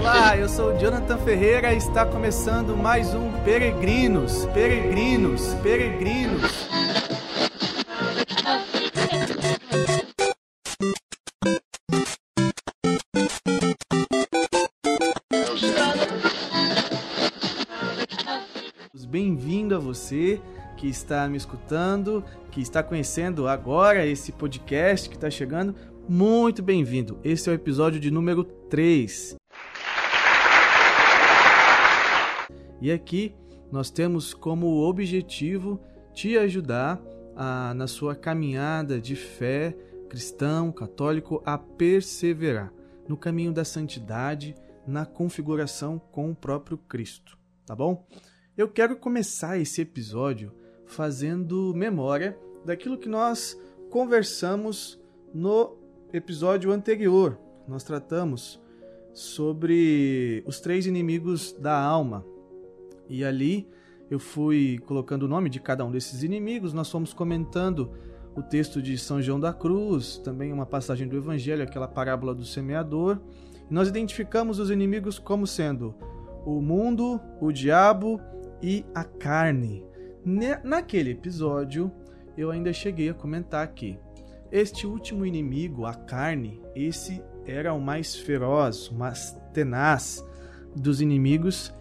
Olá, 0.00 0.34
eu 0.38 0.48
sou 0.48 0.72
o 0.72 0.78
Jonathan 0.78 1.18
Ferreira 1.18 1.74
e 1.74 1.76
está 1.76 2.06
começando 2.06 2.74
mais 2.74 3.14
um 3.14 3.30
Peregrinos, 3.44 4.46
Peregrinos, 4.54 5.52
Peregrinos. 5.62 6.50
Bem-vindo 19.06 19.74
a 19.74 19.78
você 19.78 20.40
que 20.76 20.86
está 20.86 21.26
me 21.28 21.36
escutando, 21.36 22.22
que 22.50 22.60
está 22.60 22.82
conhecendo 22.82 23.48
agora 23.48 24.06
esse 24.06 24.30
podcast 24.30 25.08
que 25.08 25.16
está 25.16 25.30
chegando. 25.30 25.74
Muito 26.08 26.62
bem-vindo. 26.62 27.18
Esse 27.24 27.48
é 27.48 27.52
o 27.52 27.54
episódio 27.54 27.98
de 27.98 28.10
número 28.10 28.44
3. 28.44 29.36
E 32.80 32.92
aqui 32.92 33.34
nós 33.72 33.90
temos 33.90 34.34
como 34.34 34.82
objetivo 34.82 35.80
te 36.12 36.36
ajudar 36.36 37.00
a, 37.34 37.72
na 37.74 37.86
sua 37.86 38.14
caminhada 38.14 39.00
de 39.00 39.16
fé 39.16 39.74
cristão, 40.08 40.70
católico, 40.70 41.42
a 41.44 41.58
perseverar 41.58 42.72
no 43.08 43.16
caminho 43.16 43.52
da 43.52 43.64
santidade, 43.64 44.54
na 44.86 45.04
configuração 45.04 45.98
com 45.98 46.30
o 46.30 46.34
próprio 46.34 46.78
Cristo, 46.78 47.36
tá 47.64 47.74
bom? 47.74 48.06
Eu 48.56 48.68
quero 48.68 48.96
começar 48.96 49.58
esse 49.58 49.82
episódio 49.82 50.52
fazendo 50.86 51.72
memória 51.74 52.38
daquilo 52.64 52.98
que 52.98 53.08
nós 53.08 53.60
conversamos 53.90 55.00
no 55.32 55.76
episódio 56.12 56.72
anterior. 56.72 57.38
Nós 57.68 57.84
tratamos 57.84 58.60
sobre 59.12 60.42
os 60.46 60.60
três 60.60 60.86
inimigos 60.86 61.52
da 61.52 61.78
alma. 61.78 62.24
E 63.08 63.24
ali 63.24 63.68
eu 64.10 64.18
fui 64.18 64.78
colocando 64.86 65.24
o 65.24 65.28
nome 65.28 65.48
de 65.48 65.60
cada 65.60 65.84
um 65.84 65.90
desses 65.90 66.22
inimigos, 66.22 66.72
nós 66.72 66.90
fomos 66.90 67.12
comentando 67.12 67.90
o 68.34 68.42
texto 68.42 68.82
de 68.82 68.98
São 68.98 69.22
João 69.22 69.40
da 69.40 69.52
Cruz, 69.52 70.18
também 70.18 70.52
uma 70.52 70.66
passagem 70.66 71.08
do 71.08 71.16
Evangelho, 71.16 71.62
aquela 71.62 71.88
parábola 71.88 72.34
do 72.34 72.44
semeador. 72.44 73.18
Nós 73.70 73.88
identificamos 73.88 74.58
os 74.58 74.70
inimigos 74.70 75.18
como 75.18 75.46
sendo 75.46 75.94
o 76.44 76.60
mundo, 76.60 77.20
o 77.40 77.50
diabo 77.50 78.20
e 78.62 78.84
a 78.94 79.02
carne. 79.02 79.85
Naquele 80.64 81.12
episódio, 81.12 81.88
eu 82.36 82.50
ainda 82.50 82.72
cheguei 82.72 83.08
a 83.08 83.14
comentar 83.14 83.64
que 83.68 83.96
este 84.50 84.84
último 84.84 85.24
inimigo, 85.24 85.86
a 85.86 85.94
carne, 85.94 86.60
esse 86.74 87.22
era 87.46 87.72
o 87.72 87.80
mais 87.80 88.16
feroz, 88.16 88.88
o 88.88 88.94
mais 88.96 89.38
tenaz 89.54 90.26
dos 90.74 91.00
inimigos, 91.00 91.72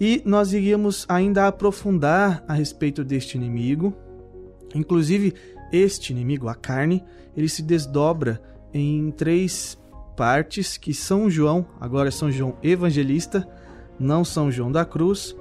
e 0.00 0.22
nós 0.24 0.54
iríamos 0.54 1.04
ainda 1.10 1.46
aprofundar 1.46 2.42
a 2.48 2.54
respeito 2.54 3.04
deste 3.04 3.36
inimigo. 3.36 3.94
Inclusive, 4.74 5.34
este 5.70 6.10
inimigo, 6.10 6.48
a 6.48 6.54
carne, 6.54 7.04
ele 7.36 7.50
se 7.50 7.62
desdobra 7.62 8.40
em 8.72 9.10
três 9.10 9.78
partes 10.16 10.78
que 10.78 10.94
São 10.94 11.28
João, 11.28 11.66
agora 11.78 12.10
São 12.10 12.32
João 12.32 12.56
Evangelista, 12.62 13.46
não 13.98 14.24
São 14.24 14.50
João 14.50 14.72
da 14.72 14.86
Cruz, 14.86 15.36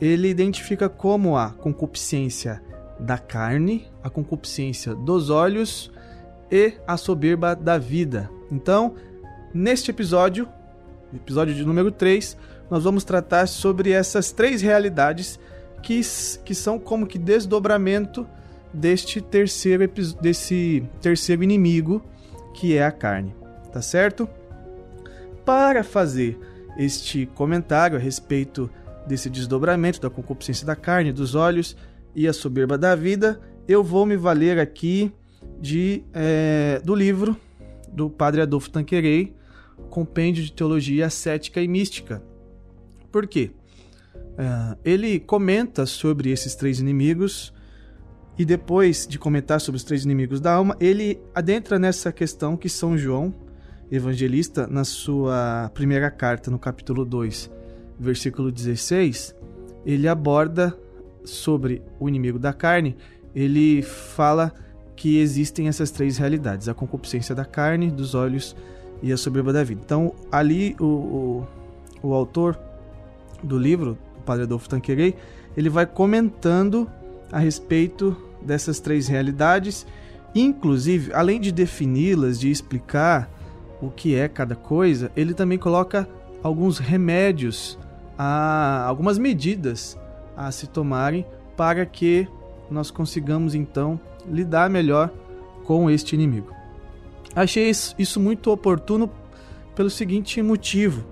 ele 0.00 0.28
identifica 0.28 0.88
como 0.88 1.36
a 1.36 1.50
concupiscência 1.50 2.62
da 2.98 3.18
carne, 3.18 3.86
a 4.02 4.10
concupiscência 4.10 4.94
dos 4.94 5.30
olhos 5.30 5.90
e 6.50 6.74
a 6.86 6.96
soberba 6.96 7.54
da 7.54 7.78
vida. 7.78 8.30
Então, 8.50 8.94
neste 9.52 9.90
episódio, 9.90 10.48
episódio 11.12 11.54
de 11.54 11.64
número 11.64 11.90
3, 11.90 12.36
nós 12.70 12.84
vamos 12.84 13.04
tratar 13.04 13.46
sobre 13.46 13.90
essas 13.90 14.32
três 14.32 14.62
realidades 14.62 15.38
que, 15.82 16.00
que 16.44 16.54
são 16.54 16.78
como 16.78 17.06
que 17.06 17.18
desdobramento 17.18 18.26
deste 18.72 19.20
terceiro 19.20 19.88
desse 20.20 20.82
terceiro 21.00 21.44
inimigo 21.44 22.02
que 22.54 22.76
é 22.76 22.84
a 22.84 22.90
carne, 22.90 23.34
tá 23.72 23.80
certo? 23.80 24.28
Para 25.44 25.84
fazer 25.84 26.38
este 26.76 27.26
comentário 27.26 27.96
a 27.96 28.00
respeito 28.00 28.70
desse 29.06 29.28
desdobramento 29.28 30.00
da 30.00 30.10
concupiscência 30.10 30.66
da 30.66 30.76
carne, 30.76 31.12
dos 31.12 31.34
olhos 31.34 31.76
e 32.14 32.28
a 32.28 32.32
soberba 32.32 32.78
da 32.78 32.94
vida, 32.94 33.40
eu 33.66 33.82
vou 33.82 34.06
me 34.06 34.16
valer 34.16 34.58
aqui 34.58 35.12
de 35.60 36.02
é, 36.12 36.80
do 36.84 36.94
livro 36.94 37.36
do 37.88 38.10
Padre 38.10 38.40
Adolfo 38.40 38.70
Tanquerei, 38.70 39.34
Compêndio 39.90 40.42
de 40.42 40.52
Teologia 40.52 41.08
Cética 41.10 41.60
e 41.60 41.68
Mística. 41.68 42.22
Por 43.10 43.26
quê? 43.26 43.50
É, 44.36 44.76
ele 44.84 45.20
comenta 45.20 45.86
sobre 45.86 46.30
esses 46.30 46.54
três 46.54 46.80
inimigos 46.80 47.52
e 48.36 48.44
depois 48.44 49.06
de 49.06 49.18
comentar 49.18 49.60
sobre 49.60 49.76
os 49.76 49.84
três 49.84 50.04
inimigos 50.04 50.40
da 50.40 50.52
alma, 50.52 50.76
ele 50.80 51.20
adentra 51.34 51.78
nessa 51.78 52.12
questão 52.12 52.56
que 52.56 52.68
São 52.68 52.98
João, 52.98 53.32
evangelista, 53.90 54.66
na 54.66 54.82
sua 54.82 55.70
primeira 55.72 56.10
carta, 56.10 56.50
no 56.50 56.58
capítulo 56.58 57.04
2, 57.04 57.50
versículo 57.98 58.50
16, 58.50 59.34
ele 59.84 60.08
aborda 60.08 60.76
sobre 61.24 61.82
o 61.98 62.08
inimigo 62.08 62.38
da 62.38 62.52
carne, 62.52 62.96
ele 63.34 63.82
fala 63.82 64.52
que 64.96 65.18
existem 65.18 65.68
essas 65.68 65.90
três 65.90 66.16
realidades: 66.18 66.68
a 66.68 66.74
concupiscência 66.74 67.34
da 67.34 67.44
carne, 67.44 67.90
dos 67.90 68.14
olhos 68.14 68.56
e 69.02 69.12
a 69.12 69.16
soberba 69.16 69.52
da 69.52 69.64
vida. 69.64 69.80
Então, 69.84 70.14
ali 70.30 70.76
o, 70.78 70.84
o, 70.84 71.48
o 72.02 72.14
autor 72.14 72.58
do 73.42 73.58
livro, 73.58 73.98
o 74.18 74.22
padre 74.22 74.44
Adolfo 74.44 74.68
Tanquerei, 74.68 75.14
ele 75.56 75.68
vai 75.68 75.86
comentando 75.86 76.88
a 77.30 77.38
respeito 77.38 78.16
dessas 78.40 78.80
três 78.80 79.08
realidades, 79.08 79.86
inclusive, 80.34 81.12
além 81.12 81.40
de 81.40 81.50
defini-las, 81.52 82.38
de 82.38 82.50
explicar 82.50 83.30
o 83.80 83.90
que 83.90 84.14
é 84.14 84.28
cada 84.28 84.54
coisa, 84.54 85.10
ele 85.16 85.34
também 85.34 85.58
coloca 85.58 86.08
alguns 86.42 86.78
remédios, 86.78 87.78
a, 88.18 88.84
algumas 88.86 89.18
medidas 89.18 89.98
a 90.36 90.50
se 90.50 90.66
tomarem 90.66 91.26
para 91.56 91.84
que 91.86 92.28
nós 92.70 92.90
consigamos 92.90 93.54
então 93.54 94.00
lidar 94.26 94.70
melhor 94.70 95.10
com 95.64 95.90
este 95.90 96.14
inimigo. 96.14 96.52
Achei 97.34 97.70
isso 97.98 98.20
muito 98.20 98.50
oportuno 98.50 99.10
pelo 99.74 99.90
seguinte 99.90 100.40
motivo. 100.42 101.04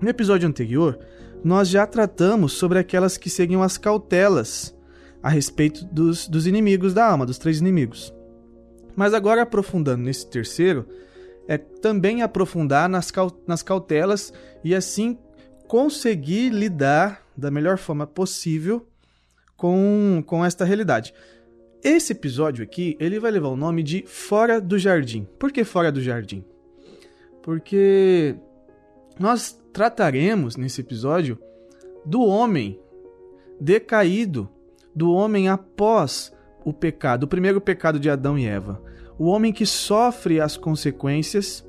No 0.00 0.08
episódio 0.08 0.48
anterior, 0.48 0.98
nós 1.42 1.68
já 1.68 1.86
tratamos 1.86 2.52
sobre 2.52 2.78
aquelas 2.78 3.16
que 3.16 3.30
seriam 3.30 3.62
as 3.62 3.78
cautelas 3.78 4.74
a 5.22 5.28
respeito 5.28 5.84
dos, 5.86 6.28
dos 6.28 6.46
inimigos 6.46 6.94
da 6.94 7.06
alma, 7.06 7.26
dos 7.26 7.38
três 7.38 7.60
inimigos. 7.60 8.12
Mas 8.94 9.14
agora, 9.14 9.42
aprofundando 9.42 10.02
nesse 10.02 10.28
terceiro, 10.28 10.86
é 11.46 11.56
também 11.56 12.22
aprofundar 12.22 12.88
nas 12.88 13.62
cautelas 13.62 14.32
e 14.62 14.74
assim 14.74 15.16
conseguir 15.68 16.48
lidar 16.48 17.22
da 17.36 17.50
melhor 17.50 17.76
forma 17.76 18.06
possível 18.06 18.86
com, 19.56 20.24
com 20.26 20.44
esta 20.44 20.64
realidade. 20.64 21.12
Esse 21.84 22.12
episódio 22.12 22.64
aqui, 22.64 22.96
ele 22.98 23.20
vai 23.20 23.30
levar 23.30 23.48
o 23.48 23.56
nome 23.56 23.82
de 23.82 24.02
Fora 24.06 24.60
do 24.60 24.78
Jardim. 24.78 25.28
Por 25.38 25.52
que 25.52 25.62
Fora 25.62 25.92
do 25.92 26.00
Jardim? 26.00 26.42
Porque 27.42 28.34
nós 29.20 29.60
trataremos 29.72 30.56
nesse 30.56 30.80
episódio 30.80 31.38
do 32.04 32.22
homem 32.22 32.80
decaído, 33.60 34.48
do 34.94 35.12
homem 35.12 35.48
após 35.48 36.32
o 36.64 36.72
pecado, 36.72 37.24
o 37.24 37.28
primeiro 37.28 37.60
pecado 37.60 38.00
de 38.00 38.08
Adão 38.08 38.38
e 38.38 38.46
Eva. 38.46 38.82
O 39.18 39.26
homem 39.26 39.52
que 39.52 39.66
sofre 39.66 40.40
as 40.40 40.56
consequências 40.56 41.64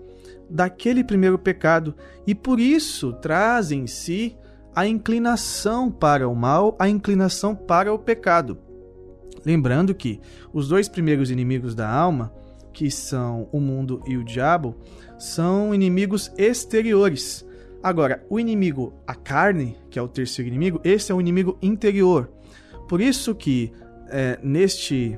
daquele 0.49 1.03
primeiro 1.03 1.37
pecado 1.37 1.95
e 2.25 2.33
por 2.33 2.59
isso 2.59 3.13
traz 3.13 3.71
em 3.71 3.87
si 3.87 4.35
a 4.75 4.87
inclinação 4.87 5.91
para 5.91 6.27
o 6.27 6.35
mal, 6.35 6.75
a 6.79 6.87
inclinação 6.87 7.55
para 7.55 7.93
o 7.93 7.99
pecado. 7.99 8.57
Lembrando 9.45 9.93
que 9.95 10.19
os 10.53 10.67
dois 10.67 10.87
primeiros 10.87 11.31
inimigos 11.31 11.75
da 11.75 11.89
alma, 11.89 12.33
que 12.73 12.89
são 12.91 13.47
o 13.51 13.59
mundo 13.59 14.01
e 14.07 14.17
o 14.17 14.23
diabo, 14.23 14.75
são 15.17 15.73
inimigos 15.73 16.31
exteriores. 16.37 17.45
Agora, 17.81 18.25
o 18.29 18.39
inimigo, 18.39 18.93
a 19.07 19.15
carne, 19.15 19.77
que 19.89 19.97
é 19.97 20.01
o 20.01 20.07
terceiro 20.07 20.49
inimigo, 20.49 20.81
esse 20.83 21.11
é 21.11 21.15
o 21.15 21.21
inimigo 21.21 21.57
interior. 21.61 22.29
Por 22.87 22.99
isso 22.99 23.33
que 23.33 23.71
é, 24.09 24.39
neste 24.43 25.17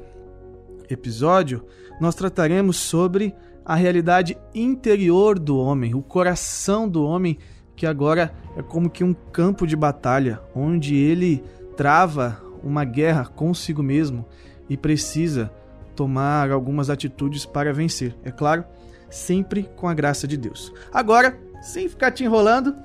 episódio 0.89 1.66
nós 2.00 2.16
trataremos 2.16 2.77
sobre 2.77 3.34
a 3.66 3.75
realidade 3.75 4.38
interior 4.54 5.38
do 5.38 5.58
homem, 5.58 5.94
o 5.96 6.02
coração 6.02 6.88
do 6.88 7.04
homem, 7.04 7.38
que 7.75 7.86
agora 7.86 8.34
é 8.56 8.62
como 8.62 8.90
que 8.90 9.04
um 9.04 9.13
campo 9.13 9.66
de 9.66 9.75
batalha, 9.75 10.42
onde 10.56 10.96
ele 10.96 11.44
trava 11.75 12.42
uma 12.63 12.84
guerra 12.84 13.25
consigo 13.25 13.81
mesmo 13.81 14.25
e 14.69 14.78
precisa 14.78 15.52
tomar 15.96 16.52
algumas 16.52 16.90
atitudes 16.90 17.46
para 17.46 17.74
vencer. 17.74 18.16
É 18.24 18.31
claro, 18.31 18.63
sempre 19.10 19.69
com 19.75 19.88
a 19.88 19.94
graça 19.94 20.28
de 20.28 20.38
Deus. 20.38 20.72
Agora, 20.92 21.38
sem 21.62 21.88
ficar 21.90 22.12
te 22.12 22.24
enrolando, 22.24 22.75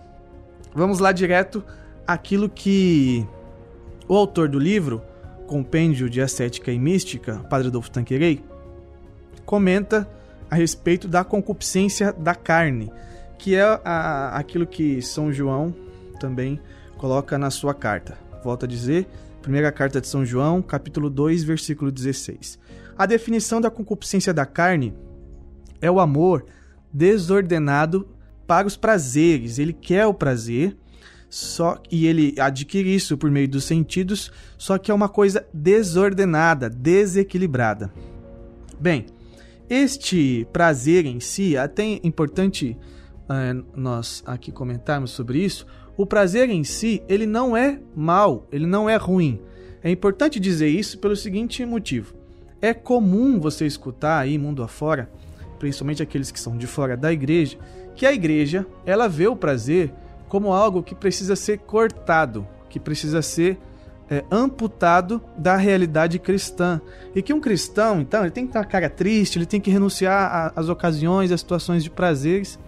vamos 0.75 0.99
lá 0.99 1.13
direto 1.13 1.65
àquilo 2.07 2.49
que 2.49 3.27
o 4.09 4.15
autor 4.15 4.49
do 4.49 4.59
livro, 4.59 5.03
Compêndio 5.47 6.11
de 6.11 6.21
Ascética 6.21 6.73
e 6.73 6.79
Mística, 6.79 7.39
Padre 7.49 7.69
Adolfo 7.69 7.91
Tanquerei, 7.91 8.45
comenta 9.45 10.09
a 10.51 10.55
respeito 10.55 11.09
da 11.09 11.25
concupiscência 11.25 12.13
da 12.13 12.35
carne, 12.35 12.93
que 13.39 13.55
é 13.55 13.63
a, 13.63 14.37
aquilo 14.37 14.67
que 14.67 15.03
São 15.03 15.33
João 15.33 15.75
também 16.19 16.61
coloca 16.97 17.39
na 17.39 17.51
sua 17.51 17.75
carta. 17.75 18.17
Volto 18.43 18.65
a 18.65 18.69
dizer, 18.69 19.07
primeira 19.43 19.71
carta 19.71 20.01
de 20.01 20.07
São 20.07 20.25
João, 20.25 20.63
capítulo 20.63 21.11
2, 21.11 21.45
versículo 21.45 21.91
16. 21.91 22.59
A 22.97 23.07
definição 23.07 23.61
da 23.61 23.71
concupiscência 23.71 24.33
da 24.33 24.47
carne 24.47 24.95
é 25.81 25.91
o 25.91 26.01
amor 26.01 26.47
desordenado 26.93 28.09
para 28.47 28.67
os 28.67 28.77
prazeres. 28.77 29.59
Ele 29.59 29.73
quer 29.73 30.07
o 30.07 30.15
prazer, 30.15 30.77
só 31.29 31.81
e 31.91 32.07
ele 32.07 32.35
adquire 32.39 32.95
isso 32.95 33.19
por 33.19 33.31
meio 33.31 33.49
dos 33.49 33.65
sentidos, 33.65 34.33
só 34.57 34.79
que 34.79 34.91
é 34.91 34.95
uma 34.95 35.09
coisa 35.09 35.47
desordenada, 35.53 36.71
desequilibrada. 36.71 37.93
Bem, 38.81 39.07
este 39.69 40.47
prazer 40.53 41.07
em 41.07 41.21
si, 41.21 41.57
até 41.57 42.01
importante 42.05 42.77
uh, 43.25 43.65
nós 43.75 44.23
aqui 44.27 44.53
comentarmos 44.53 45.11
sobre 45.11 45.39
isso. 45.39 45.67
O 45.97 46.07
prazer 46.07 46.51
em 46.51 46.63
si, 46.63 47.03
ele 47.09 47.27
não 47.27 47.57
é 47.57 47.81
mal, 47.95 48.47
ele 48.53 48.67
não 48.67 48.89
é 48.89 48.97
ruim. 48.97 49.41
É 49.83 49.91
importante 49.91 50.39
dizer 50.39 50.69
isso 50.69 50.99
pelo 50.99 51.17
seguinte 51.17 51.65
motivo: 51.65 52.15
é 52.61 52.75
comum 52.75 53.41
você 53.41 53.67
escutar 53.67 54.19
aí 54.19 54.39
mundo 54.39 54.63
afora, 54.63 55.11
principalmente 55.59 56.03
aqueles 56.03 56.31
que 56.31 56.41
são 56.41 56.57
de 56.57 56.67
fora 56.67 56.97
da 56.97 57.13
igreja, 57.13 57.59
que 57.95 58.07
a 58.07 58.13
igreja 58.13 58.67
ela 58.85 59.09
vê 59.09 59.27
o 59.27 59.37
prazer 59.37 59.93
como 60.29 60.53
algo 60.53 60.83
que 60.83 60.95
precisa 60.95 61.37
ser 61.37 61.59
cortado, 61.59 62.47
que 62.69 62.81
precisa 62.81 63.23
ser 63.23 63.59
é, 64.11 64.25
amputado 64.31 65.23
da 65.37 65.57
realidade 65.57 66.19
cristã. 66.19 66.81
E 67.15 67.23
que 67.23 67.33
um 67.33 67.41
cristão, 67.41 68.01
então, 68.01 68.23
ele 68.23 68.31
tem 68.31 68.45
que 68.45 68.51
estar 68.51 68.65
cara 68.65 68.89
triste, 68.89 69.39
ele 69.39 69.47
tem 69.47 69.61
que 69.61 69.71
renunciar 69.71 70.53
às 70.55 70.69
ocasiões, 70.69 71.33
às 71.33 71.41
situações 71.41 71.83
de 71.83 71.91
prazeres 71.91 72.59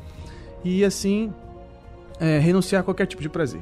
e 0.64 0.84
assim 0.84 1.32
é, 2.18 2.38
renunciar 2.38 2.80
a 2.80 2.84
qualquer 2.84 3.06
tipo 3.06 3.22
de 3.22 3.28
prazer. 3.28 3.60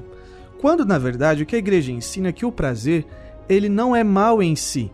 Quando, 0.59 0.85
na 0.85 0.99
verdade, 0.99 1.43
o 1.43 1.47
que 1.47 1.57
a 1.57 1.59
igreja 1.59 1.93
ensina 1.93 2.29
é 2.29 2.33
que 2.33 2.47
o 2.47 2.53
prazer 2.53 3.05
ele 3.49 3.69
não 3.69 3.95
é 3.95 4.03
mal 4.03 4.43
em 4.43 4.57
si, 4.57 4.91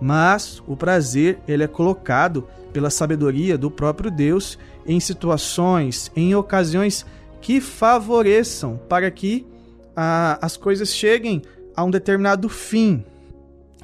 mas 0.00 0.62
o 0.66 0.76
prazer 0.76 1.38
ele 1.46 1.62
é 1.62 1.68
colocado 1.68 2.46
pela 2.72 2.90
sabedoria 2.90 3.56
do 3.56 3.70
próprio 3.70 4.10
Deus 4.10 4.58
em 4.86 4.98
situações, 5.00 6.10
em 6.16 6.34
ocasiões 6.34 7.06
que 7.40 7.60
favoreçam 7.60 8.80
para 8.88 9.10
que 9.10 9.46
ah, 9.94 10.38
as 10.42 10.56
coisas 10.56 10.94
cheguem 10.94 11.42
a 11.76 11.84
um 11.84 11.90
determinado 11.90 12.48
fim. 12.48 13.04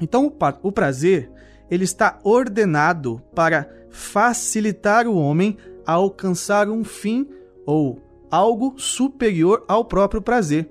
Então, 0.01 0.33
o 0.61 0.71
prazer 0.71 1.31
ele 1.69 1.83
está 1.83 2.19
ordenado 2.23 3.21
para 3.33 3.69
facilitar 3.89 5.07
o 5.07 5.15
homem 5.15 5.57
a 5.85 5.93
alcançar 5.93 6.69
um 6.69 6.83
fim 6.83 7.27
ou 7.65 8.01
algo 8.29 8.75
superior 8.77 9.63
ao 9.67 9.85
próprio 9.85 10.21
prazer. 10.21 10.69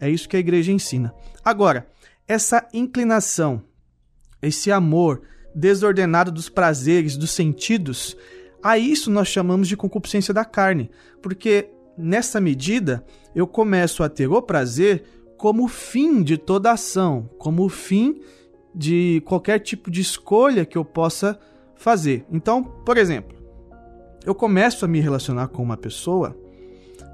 É 0.00 0.10
isso 0.10 0.28
que 0.28 0.36
a 0.36 0.40
igreja 0.40 0.72
ensina. 0.72 1.14
Agora, 1.44 1.86
essa 2.26 2.66
inclinação, 2.72 3.62
esse 4.42 4.72
amor 4.72 5.22
desordenado 5.54 6.32
dos 6.32 6.48
prazeres, 6.48 7.16
dos 7.16 7.30
sentidos, 7.30 8.16
a 8.62 8.76
isso 8.76 9.10
nós 9.10 9.28
chamamos 9.28 9.68
de 9.68 9.76
concupiscência 9.76 10.34
da 10.34 10.44
carne, 10.44 10.90
porque 11.22 11.70
nessa 11.96 12.40
medida 12.40 13.04
eu 13.34 13.46
começo 13.46 14.02
a 14.02 14.08
ter 14.08 14.26
o 14.26 14.42
prazer 14.42 15.04
como 15.44 15.68
fim 15.68 16.22
de 16.22 16.38
toda 16.38 16.72
ação, 16.72 17.28
como 17.36 17.68
fim 17.68 18.18
de 18.74 19.22
qualquer 19.26 19.58
tipo 19.58 19.90
de 19.90 20.00
escolha 20.00 20.64
que 20.64 20.78
eu 20.78 20.86
possa 20.86 21.38
fazer. 21.74 22.24
Então, 22.32 22.64
por 22.64 22.96
exemplo, 22.96 23.36
eu 24.24 24.34
começo 24.34 24.86
a 24.86 24.88
me 24.88 25.00
relacionar 25.00 25.48
com 25.48 25.62
uma 25.62 25.76
pessoa 25.76 26.34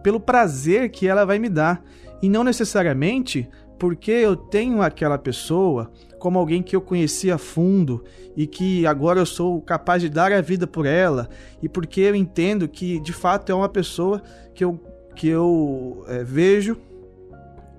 pelo 0.00 0.20
prazer 0.20 0.92
que 0.92 1.08
ela 1.08 1.24
vai 1.24 1.40
me 1.40 1.48
dar 1.48 1.84
e 2.22 2.28
não 2.28 2.44
necessariamente 2.44 3.48
porque 3.80 4.12
eu 4.12 4.36
tenho 4.36 4.80
aquela 4.80 5.18
pessoa 5.18 5.90
como 6.20 6.38
alguém 6.38 6.62
que 6.62 6.76
eu 6.76 6.80
conheci 6.80 7.32
a 7.32 7.36
fundo 7.38 8.04
e 8.36 8.46
que 8.46 8.86
agora 8.86 9.18
eu 9.18 9.26
sou 9.26 9.60
capaz 9.60 10.02
de 10.02 10.08
dar 10.08 10.32
a 10.32 10.40
vida 10.40 10.68
por 10.68 10.86
ela 10.86 11.28
e 11.60 11.68
porque 11.68 12.02
eu 12.02 12.14
entendo 12.14 12.68
que 12.68 13.00
de 13.00 13.12
fato 13.12 13.50
é 13.50 13.54
uma 13.56 13.68
pessoa 13.68 14.22
que 14.54 14.62
eu, 14.62 14.78
que 15.16 15.26
eu 15.26 16.04
é, 16.06 16.22
vejo 16.22 16.76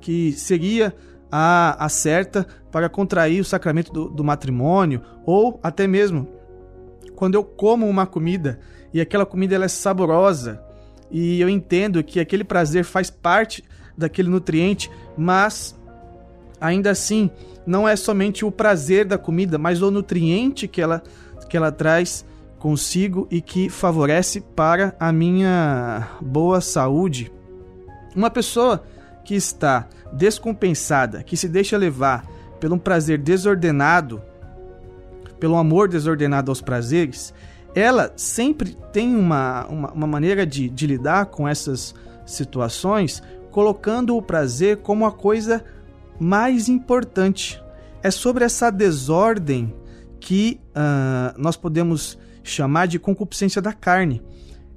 que 0.01 0.33
seria 0.33 0.94
a, 1.31 1.86
a 1.86 1.88
certa 1.88 2.45
para 2.71 2.89
contrair 2.89 3.39
o 3.39 3.45
sacramento 3.45 3.94
do, 3.94 4.09
do 4.09 4.24
matrimônio, 4.24 5.01
ou 5.25 5.59
até 5.63 5.88
mesmo 5.88 6.27
quando 7.15 7.36
eu 7.36 7.44
como 7.44 7.88
uma 7.88 8.06
comida 8.06 8.59
e 8.94 9.00
aquela 9.00 9.25
comida 9.25 9.56
ela 9.56 9.65
é 9.65 9.69
saborosa 9.69 10.62
e 11.09 11.39
eu 11.39 11.48
entendo 11.48 12.03
que 12.03 12.19
aquele 12.19 12.44
prazer 12.44 12.83
faz 12.83 13.09
parte 13.09 13.63
daquele 13.98 14.30
nutriente, 14.30 14.89
mas 15.18 15.77
ainda 16.59 16.89
assim 16.89 17.30
não 17.65 17.88
é 17.88 17.95
somente 17.95 18.44
o 18.44 18.51
prazer 18.51 19.06
da 19.06 19.18
comida, 19.18 19.57
mas 19.57 19.81
o 19.81 19.92
nutriente 19.92 20.68
que 20.68 20.81
ela, 20.81 21.03
que 21.50 21.56
ela 21.56 21.71
traz 21.71 22.25
consigo 22.57 23.27
e 23.30 23.42
que 23.42 23.69
favorece 23.69 24.42
para 24.42 24.95
a 25.00 25.12
minha 25.12 26.07
boa 26.21 26.62
saúde. 26.62 27.31
Uma 28.15 28.30
pessoa 28.30 28.83
que 29.23 29.35
está 29.35 29.88
descompensada, 30.12 31.23
que 31.23 31.38
se 31.38 31.47
deixa 31.47 31.77
levar 31.77 32.25
pelo 32.59 32.75
um 32.75 32.79
prazer 32.79 33.18
desordenado, 33.18 34.21
pelo 35.39 35.56
amor 35.56 35.88
desordenado 35.88 36.51
aos 36.51 36.62
prazeres, 36.62 37.33
ela 37.73 38.12
sempre 38.15 38.77
tem 38.91 39.15
uma, 39.15 39.65
uma, 39.68 39.91
uma 39.91 40.07
maneira 40.07 40.45
de, 40.45 40.69
de 40.69 40.85
lidar 40.85 41.27
com 41.27 41.47
essas 41.47 41.95
situações, 42.25 43.23
colocando 43.50 44.15
o 44.15 44.21
prazer 44.21 44.77
como 44.77 45.06
a 45.06 45.12
coisa 45.12 45.63
mais 46.19 46.69
importante. 46.69 47.62
É 48.03 48.12
sobre 48.12 48.44
essa 48.44 48.69
desordem 48.69 49.74
que 50.19 50.59
uh, 50.69 51.39
nós 51.41 51.56
podemos 51.56 52.17
chamar 52.44 52.88
de 52.88 53.00
concupiscência 53.00 53.62
da 53.62 53.74
carne 53.74 54.21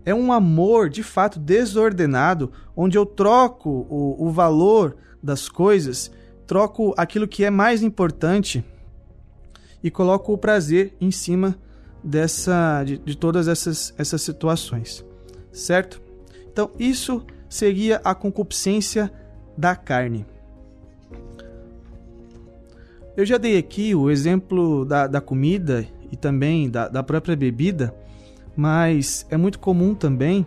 é 0.05 0.15
um 0.15 0.33
amor 0.33 0.89
de 0.89 1.03
fato 1.03 1.39
desordenado, 1.39 2.53
onde 2.77 2.99
eu 2.99 3.07
troco 3.07 3.87
o, 3.89 4.27
o 4.27 4.31
valor 4.31 4.97
das 5.23 5.49
coisas, 5.49 6.11
troco 6.47 6.95
aquilo 6.97 7.27
que 7.27 7.45
é 7.45 7.51
mais 7.51 7.83
importante 7.83 8.65
e 9.83 9.91
coloco 9.91 10.33
o 10.33 10.39
prazer 10.39 10.95
em 11.01 11.11
cima 11.11 11.57
dessa 12.03 12.85
de, 12.85 12.99
de 12.99 13.17
todas 13.17 13.49
essas, 13.49 13.95
essas 13.97 14.21
situações, 14.21 15.05
certo? 15.51 16.03
Então, 16.53 16.71
isso 16.79 17.25
seria 17.49 18.01
a 18.05 18.15
concupiscência 18.15 19.11
da 19.57 19.75
carne. 19.75 20.27
Eu 23.17 23.25
já 23.25 23.39
dei 23.39 23.57
aqui 23.57 23.95
o 23.95 24.11
exemplo 24.11 24.85
da, 24.85 25.07
da 25.07 25.21
comida 25.21 25.87
e 26.11 26.17
também 26.17 26.69
da, 26.69 26.89
da 26.89 27.03
própria 27.03 27.37
bebida 27.37 27.95
mas 28.57 29.27
é 29.31 29.37
muito 29.37 29.59
comum 29.59 29.95
também 29.95 30.47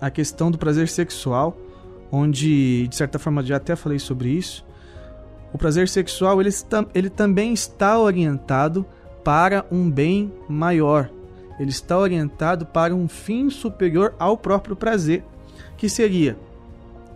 a 0.00 0.10
questão 0.10 0.50
do 0.50 0.58
prazer 0.58 0.88
sexual, 0.88 1.56
onde, 2.10 2.88
de 2.88 2.96
certa 2.96 3.18
forma, 3.18 3.42
já 3.42 3.56
até 3.56 3.76
falei 3.76 3.98
sobre 3.98 4.30
isso. 4.30 4.64
O 5.52 5.58
prazer 5.58 5.88
sexual 5.88 6.40
ele, 6.40 6.50
ele 6.94 7.10
também 7.10 7.52
está 7.52 7.98
orientado 7.98 8.84
para 9.22 9.64
um 9.70 9.90
bem 9.90 10.32
maior. 10.48 11.10
Ele 11.58 11.70
está 11.70 11.96
orientado 11.98 12.66
para 12.66 12.94
um 12.94 13.06
fim 13.06 13.50
superior 13.50 14.14
ao 14.18 14.36
próprio 14.36 14.74
prazer, 14.74 15.22
que 15.76 15.88
seria, 15.88 16.36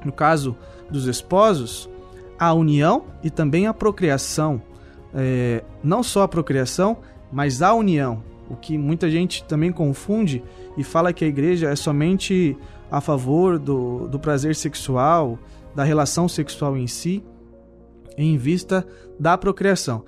no 0.04 0.12
caso 0.12 0.56
dos 0.90 1.06
esposos, 1.06 1.88
a 2.38 2.52
união 2.52 3.06
e 3.24 3.30
também 3.30 3.66
a 3.66 3.74
procriação. 3.74 4.62
É, 5.14 5.64
não 5.82 6.02
só 6.02 6.22
a 6.22 6.28
procriação, 6.28 6.98
mas 7.32 7.62
a 7.62 7.72
união 7.72 8.22
o 8.48 8.56
que 8.56 8.78
muita 8.78 9.10
gente 9.10 9.44
também 9.44 9.72
confunde 9.72 10.42
e 10.76 10.84
fala 10.84 11.12
que 11.12 11.24
a 11.24 11.28
igreja 11.28 11.70
é 11.70 11.76
somente 11.76 12.56
a 12.90 13.00
favor 13.00 13.58
do, 13.58 14.06
do 14.08 14.18
prazer 14.18 14.54
sexual, 14.54 15.38
da 15.74 15.84
relação 15.84 16.28
sexual 16.28 16.76
em 16.76 16.86
si, 16.86 17.24
em 18.16 18.36
vista 18.36 18.86
da 19.18 19.36
procriação. 19.36 20.04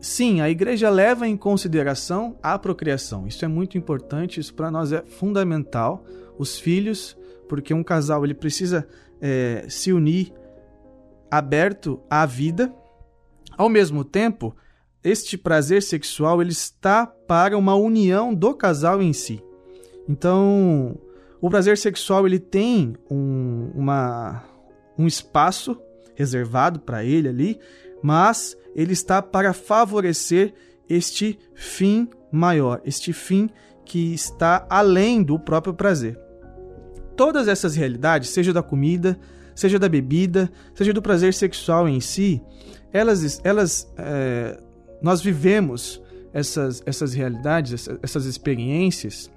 Sim, 0.00 0.40
a 0.40 0.50
igreja 0.50 0.90
leva 0.90 1.28
em 1.28 1.36
consideração 1.36 2.36
a 2.42 2.58
procriação. 2.58 3.26
Isso 3.26 3.44
é 3.44 3.48
muito 3.48 3.78
importante, 3.78 4.40
isso 4.40 4.52
para 4.52 4.70
nós 4.70 4.92
é 4.92 5.02
fundamental. 5.02 6.04
Os 6.36 6.58
filhos, 6.58 7.16
porque 7.48 7.72
um 7.72 7.84
casal 7.84 8.24
ele 8.24 8.34
precisa 8.34 8.86
é, 9.20 9.64
se 9.68 9.92
unir 9.92 10.32
aberto 11.30 12.00
à 12.10 12.26
vida. 12.26 12.74
Ao 13.56 13.68
mesmo 13.68 14.04
tempo, 14.04 14.56
este 15.02 15.36
prazer 15.36 15.82
sexual 15.82 16.40
ele 16.40 16.52
está 16.52 17.06
para 17.06 17.56
uma 17.58 17.74
união 17.74 18.32
do 18.34 18.54
casal 18.54 19.02
em 19.02 19.12
si. 19.12 19.42
Então, 20.08 20.96
o 21.40 21.50
prazer 21.50 21.76
sexual 21.76 22.26
ele 22.26 22.38
tem 22.38 22.94
um, 23.10 23.70
uma, 23.74 24.44
um 24.96 25.06
espaço 25.06 25.76
reservado 26.14 26.80
para 26.80 27.04
ele 27.04 27.28
ali, 27.28 27.60
mas 28.02 28.56
ele 28.74 28.92
está 28.92 29.20
para 29.20 29.52
favorecer 29.52 30.54
este 30.88 31.38
fim 31.54 32.08
maior, 32.30 32.80
este 32.84 33.12
fim 33.12 33.48
que 33.84 34.14
está 34.14 34.66
além 34.70 35.22
do 35.22 35.38
próprio 35.38 35.74
prazer. 35.74 36.18
Todas 37.16 37.48
essas 37.48 37.74
realidades, 37.74 38.30
seja 38.30 38.52
da 38.52 38.62
comida, 38.62 39.18
seja 39.54 39.78
da 39.78 39.88
bebida, 39.88 40.50
seja 40.74 40.92
do 40.92 41.02
prazer 41.02 41.34
sexual 41.34 41.88
em 41.88 42.00
si, 42.00 42.42
elas, 42.92 43.40
elas 43.44 43.92
é, 43.96 44.58
nós 45.02 45.20
vivemos 45.20 46.00
essas, 46.32 46.82
essas 46.86 47.12
realidades, 47.12 47.72
essas, 47.72 47.98
essas 48.02 48.24
experiências 48.24 49.30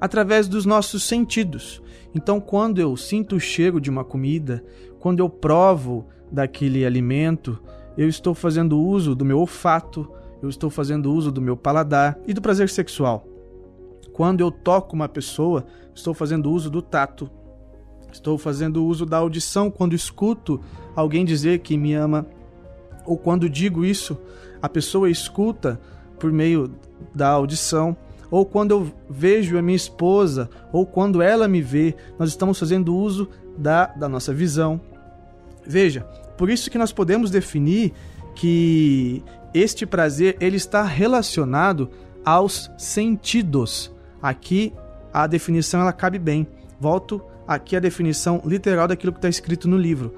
através 0.00 0.48
dos 0.48 0.66
nossos 0.66 1.04
sentidos. 1.04 1.80
Então, 2.12 2.40
quando 2.40 2.80
eu 2.80 2.96
sinto 2.96 3.36
o 3.36 3.40
cheiro 3.40 3.80
de 3.80 3.88
uma 3.88 4.04
comida, 4.04 4.64
quando 4.98 5.20
eu 5.20 5.30
provo 5.30 6.06
daquele 6.30 6.84
alimento, 6.84 7.58
eu 7.96 8.08
estou 8.08 8.34
fazendo 8.34 8.80
uso 8.80 9.14
do 9.14 9.24
meu 9.24 9.38
olfato, 9.38 10.10
eu 10.42 10.48
estou 10.48 10.68
fazendo 10.70 11.12
uso 11.12 11.30
do 11.30 11.40
meu 11.40 11.56
paladar 11.56 12.18
e 12.26 12.34
do 12.34 12.42
prazer 12.42 12.68
sexual. 12.68 13.26
Quando 14.12 14.40
eu 14.40 14.50
toco 14.50 14.94
uma 14.94 15.08
pessoa, 15.08 15.64
estou 15.94 16.12
fazendo 16.12 16.50
uso 16.50 16.68
do 16.68 16.82
tato. 16.82 17.30
Estou 18.12 18.36
fazendo 18.36 18.84
uso 18.84 19.06
da 19.06 19.18
audição 19.18 19.70
quando 19.70 19.94
escuto 19.94 20.60
alguém 20.94 21.24
dizer 21.24 21.60
que 21.60 21.78
me 21.78 21.94
ama. 21.94 22.26
Ou 23.04 23.16
quando 23.16 23.48
digo 23.48 23.84
isso, 23.84 24.18
a 24.60 24.68
pessoa 24.68 25.10
escuta 25.10 25.80
por 26.18 26.30
meio 26.30 26.72
da 27.14 27.28
audição. 27.28 27.96
Ou 28.30 28.46
quando 28.46 28.70
eu 28.70 28.92
vejo 29.10 29.58
a 29.58 29.62
minha 29.62 29.76
esposa, 29.76 30.48
ou 30.72 30.86
quando 30.86 31.20
ela 31.20 31.46
me 31.46 31.60
vê, 31.60 31.94
nós 32.18 32.30
estamos 32.30 32.58
fazendo 32.58 32.96
uso 32.96 33.28
da, 33.58 33.86
da 33.86 34.08
nossa 34.08 34.32
visão. 34.32 34.80
Veja, 35.66 36.02
por 36.38 36.48
isso 36.48 36.70
que 36.70 36.78
nós 36.78 36.92
podemos 36.92 37.30
definir 37.30 37.92
que 38.34 39.22
este 39.52 39.84
prazer 39.84 40.36
ele 40.40 40.56
está 40.56 40.82
relacionado 40.82 41.90
aos 42.24 42.70
sentidos. 42.78 43.92
Aqui 44.22 44.72
a 45.12 45.26
definição 45.26 45.80
ela 45.80 45.92
cabe 45.92 46.18
bem. 46.18 46.46
Volto 46.80 47.22
aqui 47.46 47.76
à 47.76 47.80
definição 47.80 48.40
literal 48.44 48.88
daquilo 48.88 49.12
que 49.12 49.18
está 49.18 49.28
escrito 49.28 49.68
no 49.68 49.76
livro. 49.76 50.14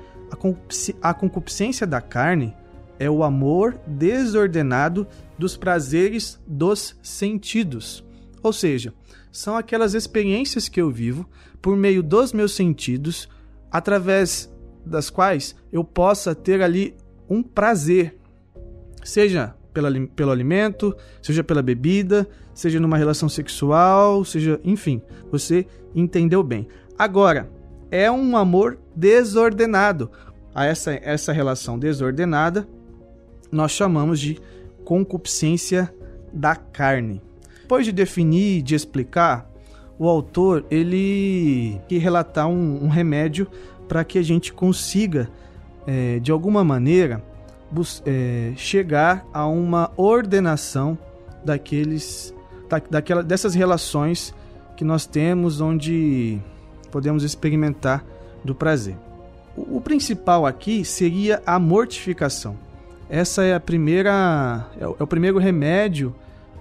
A 1.03 1.13
concupiscência 1.13 1.87
da 1.87 2.01
carne 2.01 2.55
é 2.99 3.11
o 3.11 3.23
amor 3.23 3.79
desordenado 3.87 5.07
dos 5.39 5.57
prazeres 5.57 6.41
dos 6.47 6.97
sentidos. 7.03 8.05
Ou 8.43 8.53
seja, 8.53 8.93
são 9.33 9.57
aquelas 9.57 9.95
experiências 9.95 10.69
que 10.69 10.81
eu 10.81 10.91
vivo 10.91 11.29
por 11.61 11.77
meio 11.77 12.03
dos 12.03 12.33
meus 12.33 12.53
sentidos, 12.53 13.29
através 13.71 14.53
das 14.85 15.11
quais 15.11 15.57
eu 15.73 15.83
possa 15.83 16.35
ter 16.35 16.63
ali 16.63 16.95
um 17.29 17.43
prazer, 17.43 18.17
seja 19.03 19.55
pela, 19.73 19.91
pelo 20.15 20.31
alimento, 20.31 20.97
seja 21.21 21.43
pela 21.43 21.63
bebida, 21.63 22.29
seja 22.55 22.79
numa 22.79 22.97
relação 22.97 23.29
sexual, 23.29 24.25
seja, 24.25 24.61
enfim, 24.63 25.03
você 25.31 25.67
entendeu 25.95 26.43
bem. 26.43 26.69
Agora, 26.97 27.51
é 27.91 28.11
um 28.11 28.37
amor 28.37 28.79
desordenado. 28.95 30.11
A 30.55 30.67
essa, 30.67 30.93
essa 31.03 31.33
relação 31.33 31.77
desordenada 31.77 32.69
nós 33.55 33.73
chamamos 33.73 34.19
de 34.19 34.39
concupiscência 34.85 35.93
da 36.33 36.57
carne. 36.57 37.23
Depois 37.63 37.87
de 37.87 37.93
definir, 37.93 38.63
de 38.63 38.75
explicar, 38.75 39.51
o 39.99 40.09
autor 40.09 40.67
ele 40.71 41.81
que 41.89 41.97
relatar 41.99 42.49
um, 42.49 42.85
um 42.85 42.89
remédio 42.89 43.47
para 43.89 44.05
que 44.05 44.19
a 44.19 44.23
gente 44.23 44.53
consiga, 44.53 45.31
é, 45.87 46.19
de 46.19 46.33
alguma 46.33 46.65
maneira, 46.65 47.23
é, 48.05 48.53
chegar 48.57 49.25
a 49.33 49.47
uma 49.47 49.91
ordenação 49.97 50.99
daqueles, 51.45 52.35
da, 52.69 52.83
daquela, 52.91 53.23
dessas 53.23 53.55
relações 53.55 54.35
que 54.77 54.85
nós 54.85 55.07
temos, 55.07 55.61
onde 55.61 56.41
podemos 56.91 57.23
experimentar 57.23 58.05
do 58.45 58.55
prazer. 58.55 58.97
O, 59.57 59.77
o 59.77 59.81
principal 59.81 60.45
aqui 60.45 60.85
seria 60.85 61.43
a 61.47 61.59
mortificação. 61.59 62.57
Essa 63.15 63.45
é 63.45 63.55
a 63.55 63.61
primeira, 63.61 64.69
é 64.77 64.89
o, 64.89 64.97
é 64.99 65.03
o 65.05 65.07
primeiro 65.07 65.39
remédio 65.39 66.13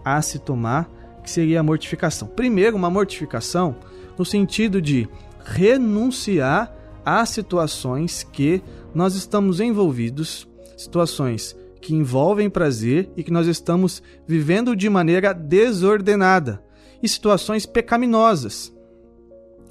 a 0.05 0.21
se 0.21 0.37
tomar, 0.37 0.87
que 1.23 1.31
seria 1.31 1.59
a 1.59 1.63
mortificação. 1.63 2.27
Primeiro, 2.27 2.77
uma 2.77 2.91
mortificação 2.91 3.75
no 4.15 4.23
sentido 4.23 4.79
de 4.79 5.09
renunciar 5.43 6.71
a 7.03 7.25
situações 7.25 8.21
que 8.21 8.61
nós 8.93 9.15
estamos 9.15 9.59
envolvidos 9.59 10.47
situações 10.77 11.57
que 11.81 11.95
envolvem 11.95 12.51
prazer 12.51 13.09
e 13.17 13.23
que 13.23 13.31
nós 13.31 13.47
estamos 13.47 14.03
vivendo 14.27 14.75
de 14.75 14.87
maneira 14.91 15.33
desordenada 15.33 16.63
e 17.01 17.09
situações 17.09 17.65
pecaminosas. 17.65 18.71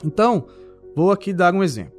Então, 0.05 0.49
vou 0.97 1.13
aqui 1.13 1.33
dar 1.33 1.55
um 1.55 1.63
exemplo. 1.63 1.95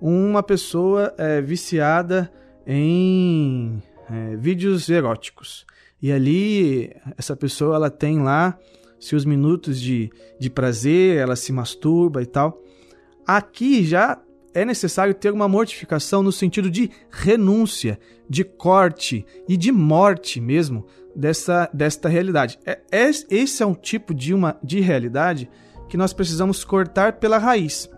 Uma 0.00 0.44
pessoa 0.44 1.12
é 1.18 1.42
viciada 1.42 2.30
em 2.64 3.82
é, 4.10 4.36
vídeos 4.36 4.88
eróticos 4.88 5.66
e 6.00 6.12
ali 6.12 6.94
essa 7.16 7.36
pessoa 7.36 7.76
ela 7.76 7.90
tem 7.90 8.20
lá 8.20 8.58
seus 8.98 9.24
minutos 9.24 9.80
de, 9.80 10.10
de 10.38 10.50
prazer, 10.50 11.18
ela 11.18 11.36
se 11.36 11.52
masturba 11.52 12.22
e 12.22 12.26
tal. 12.26 12.60
Aqui 13.26 13.84
já 13.84 14.20
é 14.54 14.64
necessário 14.64 15.14
ter 15.14 15.32
uma 15.32 15.48
mortificação 15.48 16.22
no 16.22 16.32
sentido 16.32 16.70
de 16.70 16.90
renúncia, 17.10 17.98
de 18.28 18.42
corte 18.44 19.24
e 19.48 19.56
de 19.56 19.70
morte 19.70 20.40
mesmo 20.40 20.86
dessa, 21.14 21.68
desta 21.72 22.08
realidade. 22.08 22.58
É, 22.64 22.80
é, 22.90 23.08
esse 23.08 23.62
é 23.62 23.66
um 23.66 23.74
tipo 23.74 24.14
de, 24.14 24.34
uma, 24.34 24.56
de 24.62 24.80
realidade 24.80 25.48
que 25.88 25.96
nós 25.96 26.12
precisamos 26.12 26.64
cortar 26.64 27.14
pela 27.14 27.38
raiz. 27.38 27.88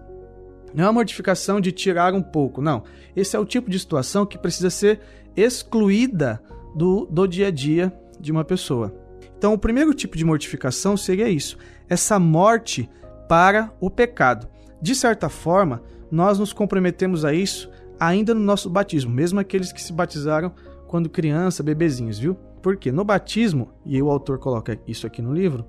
Não 0.72 0.84
é 0.84 0.86
uma 0.86 0.92
mortificação 0.92 1.60
de 1.60 1.72
tirar 1.72 2.14
um 2.14 2.22
pouco, 2.22 2.62
não. 2.62 2.84
Esse 3.16 3.36
é 3.36 3.38
o 3.38 3.44
tipo 3.44 3.68
de 3.70 3.78
situação 3.78 4.24
que 4.24 4.38
precisa 4.38 4.70
ser 4.70 5.00
excluída 5.40 6.42
do, 6.74 7.06
do 7.06 7.26
dia 7.26 7.48
a 7.48 7.50
dia 7.50 7.92
de 8.18 8.30
uma 8.30 8.44
pessoa. 8.44 8.94
Então, 9.36 9.54
o 9.54 9.58
primeiro 9.58 9.94
tipo 9.94 10.16
de 10.16 10.24
mortificação 10.24 10.96
seria 10.96 11.28
isso: 11.28 11.56
essa 11.88 12.18
morte 12.18 12.88
para 13.28 13.72
o 13.80 13.90
pecado. 13.90 14.48
De 14.82 14.94
certa 14.94 15.28
forma, 15.28 15.82
nós 16.10 16.38
nos 16.38 16.52
comprometemos 16.52 17.24
a 17.24 17.32
isso 17.32 17.70
ainda 17.98 18.34
no 18.34 18.40
nosso 18.40 18.68
batismo, 18.70 19.12
mesmo 19.12 19.38
aqueles 19.38 19.72
que 19.72 19.82
se 19.82 19.92
batizaram 19.92 20.52
quando 20.88 21.08
criança, 21.08 21.62
bebezinhos, 21.62 22.18
viu? 22.18 22.34
Porque 22.62 22.90
no 22.90 23.04
batismo, 23.04 23.70
e 23.84 24.00
o 24.02 24.10
autor 24.10 24.38
coloca 24.38 24.78
isso 24.86 25.06
aqui 25.06 25.22
no 25.22 25.32
livro, 25.32 25.64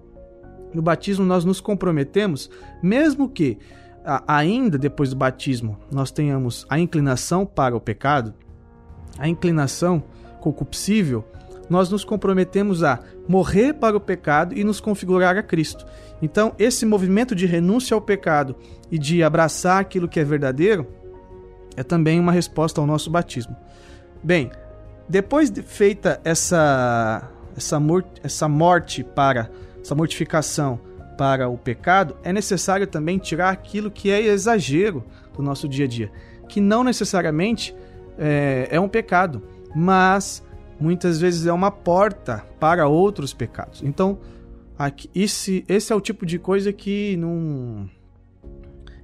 no 0.73 0.81
batismo 0.81 1.25
nós 1.25 1.43
nos 1.43 1.59
comprometemos, 1.59 2.49
mesmo 2.81 3.29
que 3.29 3.57
ainda 4.27 4.77
depois 4.77 5.09
do 5.09 5.15
batismo 5.15 5.77
nós 5.91 6.09
tenhamos 6.09 6.65
a 6.69 6.79
inclinação 6.79 7.45
para 7.45 7.75
o 7.75 7.81
pecado, 7.81 8.33
a 9.17 9.27
inclinação 9.27 10.03
concupiscível, 10.39 11.23
nós 11.69 11.89
nos 11.89 12.03
comprometemos 12.03 12.83
a 12.83 12.99
morrer 13.27 13.73
para 13.73 13.95
o 13.95 13.99
pecado 13.99 14.57
e 14.57 14.63
nos 14.63 14.79
configurar 14.79 15.37
a 15.37 15.43
Cristo. 15.43 15.85
Então, 16.21 16.53
esse 16.59 16.85
movimento 16.85 17.33
de 17.33 17.45
renúncia 17.45 17.95
ao 17.95 18.01
pecado 18.01 18.55
e 18.91 18.97
de 18.97 19.23
abraçar 19.23 19.79
aquilo 19.79 20.07
que 20.07 20.19
é 20.19 20.23
verdadeiro 20.23 20.87
é 21.77 21.83
também 21.83 22.19
uma 22.19 22.31
resposta 22.31 22.81
ao 22.81 22.87
nosso 22.87 23.09
batismo. 23.09 23.55
Bem, 24.21 24.51
depois 25.07 25.49
de 25.49 25.61
feita 25.61 26.19
essa 26.23 27.29
essa, 27.55 27.79
essa 28.23 28.49
morte 28.49 29.03
para 29.03 29.49
essa 29.81 29.95
mortificação 29.95 30.79
para 31.17 31.49
o 31.49 31.57
pecado, 31.57 32.15
é 32.23 32.31
necessário 32.31 32.87
também 32.87 33.17
tirar 33.17 33.49
aquilo 33.49 33.91
que 33.91 34.09
é 34.09 34.21
exagero 34.21 35.03
do 35.35 35.43
nosso 35.43 35.67
dia 35.67 35.85
a 35.85 35.87
dia, 35.87 36.11
que 36.47 36.59
não 36.59 36.83
necessariamente 36.83 37.75
é, 38.21 38.67
é 38.71 38.79
um 38.79 38.87
pecado, 38.87 39.41
mas 39.75 40.41
muitas 40.79 41.19
vezes 41.19 41.45
é 41.45 41.51
uma 41.51 41.71
porta 41.71 42.45
para 42.59 42.87
outros 42.87 43.33
pecados. 43.33 43.81
Então, 43.83 44.19
Aqui, 44.81 45.07
esse, 45.13 45.63
esse 45.67 45.93
é 45.93 45.95
o 45.95 46.01
tipo 46.01 46.25
de 46.25 46.39
coisa 46.39 46.73
que 46.73 47.15
não 47.15 47.87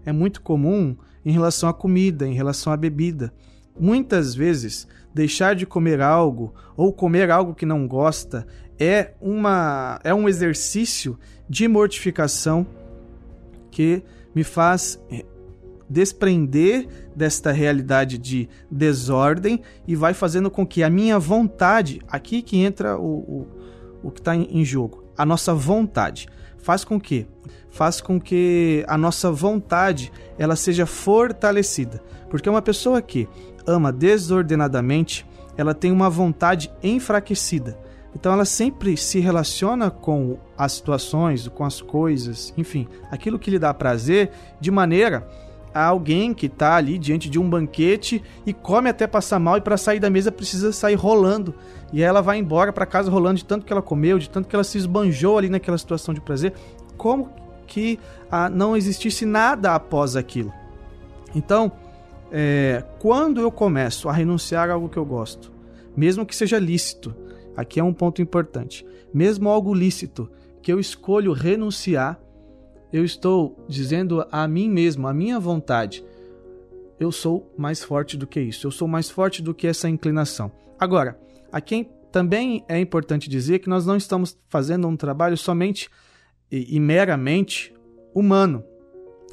é 0.04 0.12
muito 0.12 0.42
comum 0.42 0.98
em 1.24 1.32
relação 1.32 1.70
à 1.70 1.74
comida, 1.74 2.28
em 2.28 2.34
relação 2.34 2.74
à 2.74 2.78
bebida. 2.78 3.32
Muitas 3.80 4.34
vezes, 4.34 4.88
deixar 5.14 5.56
de 5.56 5.68
comer 5.68 6.02
algo 6.02 6.52
ou 6.76 6.92
comer 6.92 7.30
algo 7.30 7.54
que 7.54 7.64
não 7.64 7.88
gosta 7.88 8.48
é, 8.80 9.14
uma, 9.22 10.00
é 10.04 10.12
um 10.16 10.28
exercício 10.28 11.16
de 11.48 11.68
mortificação 11.68 12.66
que 13.70 14.02
me 14.34 14.44
faz 14.44 15.00
desprender 15.88 16.88
desta 17.18 17.52
realidade 17.52 18.20
de 18.20 18.48
desordem 18.70 19.62
e 19.88 19.96
vai 19.96 20.14
fazendo 20.14 20.52
com 20.52 20.66
que 20.66 20.84
a 20.84 20.90
minha 20.90 21.18
vontade, 21.18 22.00
aqui 22.08 22.44
que 22.44 22.58
entra 22.58 22.96
o, 22.96 23.18
o, 23.18 23.48
o 24.04 24.12
que 24.12 24.20
está 24.20 24.36
em, 24.36 24.64
jogo, 24.64 25.04
a 25.18 25.26
nossa 25.26 25.52
vontade, 25.52 26.28
faz 26.60 26.84
com 26.84 27.00
que 27.00 27.26
faz 27.72 28.00
com 28.00 28.20
que 28.20 28.84
a 28.88 28.98
nossa 28.98 29.32
vontade 29.32 30.12
ela 30.38 30.56
seja 30.56 30.86
fortalecida, 30.86 32.02
porque 32.30 32.50
uma 32.50 32.62
pessoa 32.62 33.02
que 33.02 33.28
ama 33.66 33.92
desordenadamente, 33.92 35.26
ela 35.58 35.74
tem 35.74 35.92
uma 35.92 36.10
vontade 36.10 36.72
enfraquecida. 36.82 37.78
Então 38.16 38.32
ela 38.32 38.46
sempre 38.46 38.96
se 38.96 39.20
relaciona 39.20 39.92
com 39.92 40.38
as 40.58 40.74
situações, 40.74 41.48
com 41.48 41.64
as 41.64 41.82
coisas, 41.82 42.54
enfim, 42.58 42.88
aquilo 43.12 43.38
que 43.38 43.52
lhe 43.52 43.60
dá 43.60 43.74
prazer, 43.74 44.32
de 44.60 44.72
maneira 44.72 45.28
a 45.78 45.86
alguém 45.86 46.34
que 46.34 46.48
está 46.48 46.76
ali 46.76 46.98
diante 46.98 47.30
de 47.30 47.40
um 47.40 47.50
banquete 47.50 48.24
e 48.46 48.54
come 48.54 48.90
até 48.90 49.06
passar 49.06 49.40
mal 49.40 49.58
e 49.58 49.62
para 49.62 49.78
sair 49.78 50.00
da 50.00 50.10
mesa 50.10 50.32
precisa 50.32 50.72
sair 50.72 50.96
rolando. 50.96 51.54
E 51.94 52.02
ela 52.02 52.22
vai 52.22 52.38
embora 52.38 52.74
para 52.74 52.86
casa 52.86 53.12
rolando 53.12 53.38
de 53.38 53.46
tanto 53.46 53.66
que 53.66 53.72
ela 53.72 53.82
comeu, 53.82 54.20
de 54.20 54.30
tanto 54.30 54.48
que 54.48 54.56
ela 54.56 54.64
se 54.64 54.78
esbanjou 54.78 55.38
ali 55.38 55.50
naquela 55.50 55.78
situação 55.78 56.14
de 56.14 56.22
prazer. 56.22 56.54
Como 56.98 57.30
que 57.66 58.00
ah, 58.32 58.50
não 58.50 58.76
existisse 58.76 59.26
nada 59.26 59.76
após 59.76 60.16
aquilo? 60.16 60.52
Então, 61.36 61.72
é, 62.32 62.84
quando 63.00 63.40
eu 63.40 63.52
começo 63.52 64.10
a 64.10 64.14
renunciar 64.14 64.70
a 64.70 64.74
algo 64.74 64.90
que 64.90 64.98
eu 64.98 65.06
gosto, 65.06 65.52
mesmo 65.96 66.26
que 66.26 66.36
seja 66.36 66.60
lícito, 66.60 67.16
aqui 67.56 67.80
é 67.80 67.84
um 67.84 67.94
ponto 67.94 68.22
importante, 68.22 68.86
mesmo 69.14 69.50
algo 69.50 69.74
lícito 69.74 70.30
que 70.62 70.72
eu 70.72 70.80
escolho 70.80 71.32
renunciar, 71.32 72.20
eu 72.92 73.04
estou 73.04 73.58
dizendo 73.68 74.26
a 74.32 74.48
mim 74.48 74.70
mesmo, 74.70 75.08
a 75.08 75.14
minha 75.14 75.40
vontade, 75.40 76.04
eu 77.00 77.12
sou 77.12 77.54
mais 77.58 77.84
forte 77.84 78.18
do 78.18 78.26
que 78.26 78.40
isso, 78.40 78.66
eu 78.66 78.72
sou 78.72 78.88
mais 78.88 79.10
forte 79.10 79.42
do 79.42 79.54
que 79.54 79.68
essa 79.68 79.90
inclinação. 79.90 80.52
Agora, 80.80 81.20
aqui 81.52 81.90
também 82.12 82.64
é 82.68 82.80
importante 82.80 83.30
dizer 83.30 83.60
que 83.60 83.70
nós 83.70 83.86
não 83.86 83.96
estamos 83.96 84.38
fazendo 84.50 84.88
um 84.88 84.96
trabalho 84.96 85.38
somente 85.38 85.90
e, 86.52 86.76
e 86.76 86.80
meramente 86.80 87.74
humano, 88.14 88.64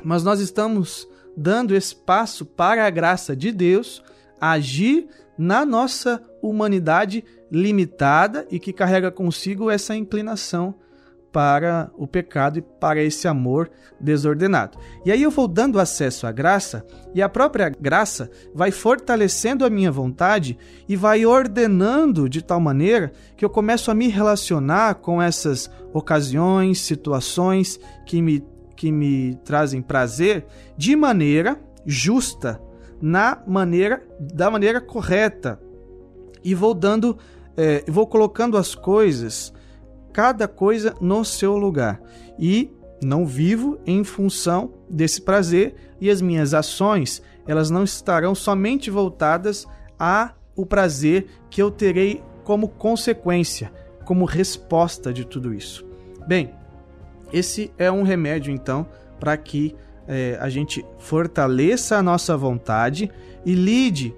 mas 0.02 0.22
nós 0.24 0.40
estamos 0.40 1.08
dando 1.36 1.74
espaço 1.74 2.44
para 2.44 2.86
a 2.86 2.90
graça 2.90 3.34
de 3.34 3.50
Deus 3.50 4.02
agir 4.40 5.08
na 5.38 5.64
nossa 5.64 6.22
humanidade 6.42 7.24
limitada 7.50 8.46
e 8.50 8.58
que 8.58 8.72
carrega 8.72 9.10
consigo 9.10 9.70
essa 9.70 9.96
inclinação 9.96 10.74
para 11.34 11.90
o 11.98 12.06
pecado 12.06 12.60
e 12.60 12.62
para 12.62 13.02
esse 13.02 13.26
amor 13.26 13.68
desordenado. 14.00 14.78
E 15.04 15.10
aí 15.10 15.20
eu 15.20 15.32
vou 15.32 15.48
dando 15.48 15.80
acesso 15.80 16.28
à 16.28 16.30
graça 16.30 16.86
e 17.12 17.20
a 17.20 17.28
própria 17.28 17.68
graça 17.68 18.30
vai 18.54 18.70
fortalecendo 18.70 19.64
a 19.64 19.70
minha 19.70 19.90
vontade 19.90 20.56
e 20.88 20.94
vai 20.94 21.26
ordenando 21.26 22.28
de 22.28 22.40
tal 22.40 22.60
maneira 22.60 23.10
que 23.36 23.44
eu 23.44 23.50
começo 23.50 23.90
a 23.90 23.94
me 23.96 24.06
relacionar 24.06 24.94
com 24.94 25.20
essas 25.20 25.68
ocasiões, 25.92 26.78
situações 26.78 27.80
que 28.06 28.22
me, 28.22 28.40
que 28.76 28.92
me 28.92 29.34
trazem 29.44 29.82
prazer 29.82 30.46
de 30.76 30.94
maneira 30.94 31.60
justa, 31.84 32.60
na 33.02 33.42
maneira 33.44 34.06
da 34.20 34.48
maneira 34.48 34.80
correta. 34.80 35.60
E 36.44 36.54
vou 36.54 36.74
dando, 36.74 37.18
é, 37.56 37.82
vou 37.88 38.06
colocando 38.06 38.56
as 38.56 38.76
coisas 38.76 39.52
cada 40.14 40.46
coisa 40.46 40.94
no 41.00 41.24
seu 41.24 41.58
lugar. 41.58 42.00
E 42.38 42.70
não 43.02 43.26
vivo 43.26 43.78
em 43.84 44.02
função 44.04 44.72
desse 44.88 45.20
prazer 45.20 45.74
e 46.00 46.08
as 46.08 46.22
minhas 46.22 46.54
ações, 46.54 47.20
elas 47.46 47.68
não 47.68 47.82
estarão 47.84 48.34
somente 48.34 48.90
voltadas 48.90 49.66
a 49.98 50.32
o 50.56 50.64
prazer 50.64 51.26
que 51.50 51.60
eu 51.60 51.70
terei 51.70 52.22
como 52.44 52.68
consequência, 52.68 53.72
como 54.04 54.24
resposta 54.24 55.12
de 55.12 55.26
tudo 55.26 55.52
isso. 55.52 55.84
Bem, 56.26 56.54
esse 57.32 57.72
é 57.76 57.90
um 57.90 58.04
remédio 58.04 58.52
então 58.52 58.86
para 59.18 59.36
que 59.36 59.74
é, 60.06 60.38
a 60.40 60.48
gente 60.48 60.84
fortaleça 60.98 61.96
a 61.96 62.02
nossa 62.02 62.36
vontade 62.36 63.10
e 63.44 63.54
lide 63.54 64.14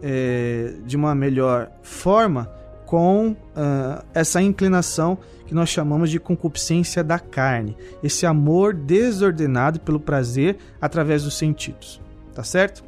é, 0.00 0.74
de 0.86 0.96
uma 0.96 1.14
melhor 1.14 1.70
forma 1.82 2.59
com 2.90 3.28
uh, 3.28 4.04
essa 4.12 4.42
inclinação 4.42 5.16
que 5.46 5.54
nós 5.54 5.68
chamamos 5.68 6.10
de 6.10 6.18
concupiscência 6.18 7.04
da 7.04 7.20
carne, 7.20 7.76
esse 8.02 8.26
amor 8.26 8.74
desordenado 8.74 9.78
pelo 9.78 10.00
prazer 10.00 10.58
através 10.80 11.22
dos 11.22 11.38
sentidos, 11.38 12.00
tá 12.34 12.42
certo? 12.42 12.82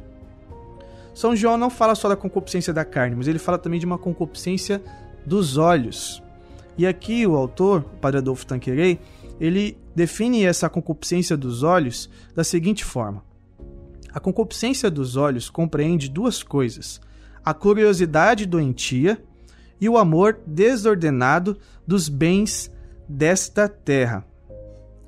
São 1.13 1.33
João 1.33 1.57
não 1.57 1.69
fala 1.69 1.95
só 1.95 2.09
da 2.09 2.17
concupiscência 2.17 2.73
da 2.73 2.83
carne, 2.83 3.15
mas 3.15 3.29
ele 3.29 3.39
fala 3.39 3.57
também 3.57 3.79
de 3.79 3.85
uma 3.85 3.97
concupiscência 3.97 4.83
dos 5.25 5.55
olhos. 5.55 6.21
E 6.77 6.85
aqui 6.85 7.25
o 7.25 7.37
autor, 7.37 7.85
o 7.93 7.97
Padre 7.99 8.17
Adolfo 8.17 8.45
Tanquerei, 8.45 8.99
ele 9.39 9.77
define 9.95 10.43
essa 10.43 10.69
concupiscência 10.69 11.37
dos 11.37 11.63
olhos 11.63 12.09
da 12.35 12.43
seguinte 12.43 12.83
forma: 12.83 13.23
A 14.11 14.19
concupiscência 14.19 14.91
dos 14.91 15.15
olhos 15.15 15.49
compreende 15.49 16.09
duas 16.09 16.43
coisas: 16.43 16.99
a 17.45 17.53
curiosidade 17.53 18.45
doentia 18.45 19.17
e 19.83 19.89
o 19.89 19.97
amor 19.97 20.39
desordenado 20.47 21.57
dos 21.85 22.07
bens 22.07 22.71
desta 23.05 23.67
terra. 23.67 24.25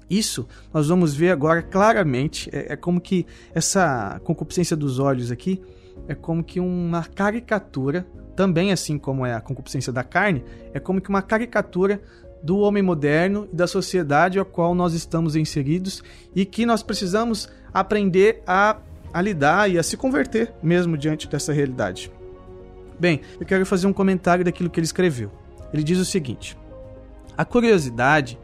Isso 0.09 0.45
nós 0.73 0.89
vamos 0.89 1.15
ver 1.15 1.31
agora 1.31 1.61
claramente. 1.61 2.49
É, 2.51 2.73
é, 2.73 2.75
como 2.75 2.99
que 2.99 3.25
essa 3.53 4.19
concupiscência 4.25 4.75
dos 4.75 4.99
olhos 4.99 5.31
aqui 5.31 5.61
é 6.09 6.13
como 6.13 6.43
que 6.43 6.59
uma 6.59 7.05
caricatura, 7.05 8.05
também 8.35 8.73
assim 8.73 8.97
como 8.97 9.25
é 9.25 9.33
a 9.33 9.39
concupiscência 9.39 9.93
da 9.93 10.03
carne, 10.03 10.43
é 10.73 10.79
como 10.79 10.99
que 10.99 11.07
uma 11.07 11.21
caricatura 11.21 12.01
do 12.43 12.57
homem 12.57 12.83
moderno 12.83 13.47
e 13.53 13.55
da 13.55 13.67
sociedade 13.67 14.37
a 14.37 14.43
qual 14.43 14.75
nós 14.75 14.93
estamos 14.93 15.37
inseridos 15.37 16.03
e 16.35 16.43
que 16.43 16.65
nós 16.65 16.83
precisamos 16.83 17.47
aprender 17.73 18.43
a, 18.45 18.75
a 19.13 19.21
lidar 19.21 19.71
e 19.71 19.79
a 19.79 19.83
se 19.83 19.95
converter 19.95 20.53
mesmo 20.61 20.97
diante 20.97 21.29
dessa 21.29 21.53
realidade. 21.53 22.11
Bem, 22.99 23.21
eu 23.39 23.45
quero 23.45 23.65
fazer 23.65 23.87
um 23.87 23.93
comentário 23.93 24.45
daquilo 24.45 24.69
que 24.69 24.79
ele 24.79 24.85
escreveu. 24.85 25.31
Ele 25.73 25.83
diz 25.83 25.97
o 25.99 26.05
seguinte: 26.05 26.57
A 27.37 27.43
curiosidade 27.43 28.37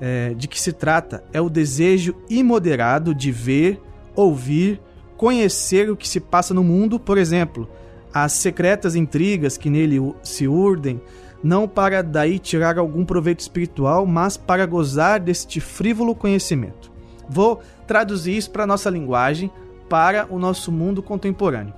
é, 0.00 0.34
de 0.34 0.48
que 0.48 0.60
se 0.60 0.72
trata 0.72 1.22
é 1.32 1.40
o 1.40 1.48
desejo 1.48 2.14
imoderado 2.28 3.14
de 3.14 3.30
ver, 3.30 3.80
ouvir, 4.14 4.80
conhecer 5.16 5.90
o 5.90 5.96
que 5.96 6.08
se 6.08 6.20
passa 6.20 6.52
no 6.52 6.64
mundo, 6.64 6.98
por 6.98 7.16
exemplo, 7.16 7.68
as 8.12 8.32
secretas 8.32 8.94
intrigas 8.94 9.56
que 9.56 9.70
nele 9.70 10.14
se 10.22 10.48
urdem, 10.48 11.00
não 11.42 11.68
para 11.68 12.02
daí 12.02 12.38
tirar 12.38 12.78
algum 12.78 13.04
proveito 13.04 13.40
espiritual, 13.40 14.06
mas 14.06 14.36
para 14.36 14.66
gozar 14.66 15.20
deste 15.20 15.60
frívolo 15.60 16.14
conhecimento. 16.14 16.90
Vou 17.28 17.62
traduzir 17.86 18.36
isso 18.36 18.50
para 18.50 18.64
a 18.64 18.66
nossa 18.66 18.90
linguagem, 18.90 19.50
para 19.88 20.26
o 20.30 20.38
nosso 20.38 20.72
mundo 20.72 21.02
contemporâneo. 21.02 21.74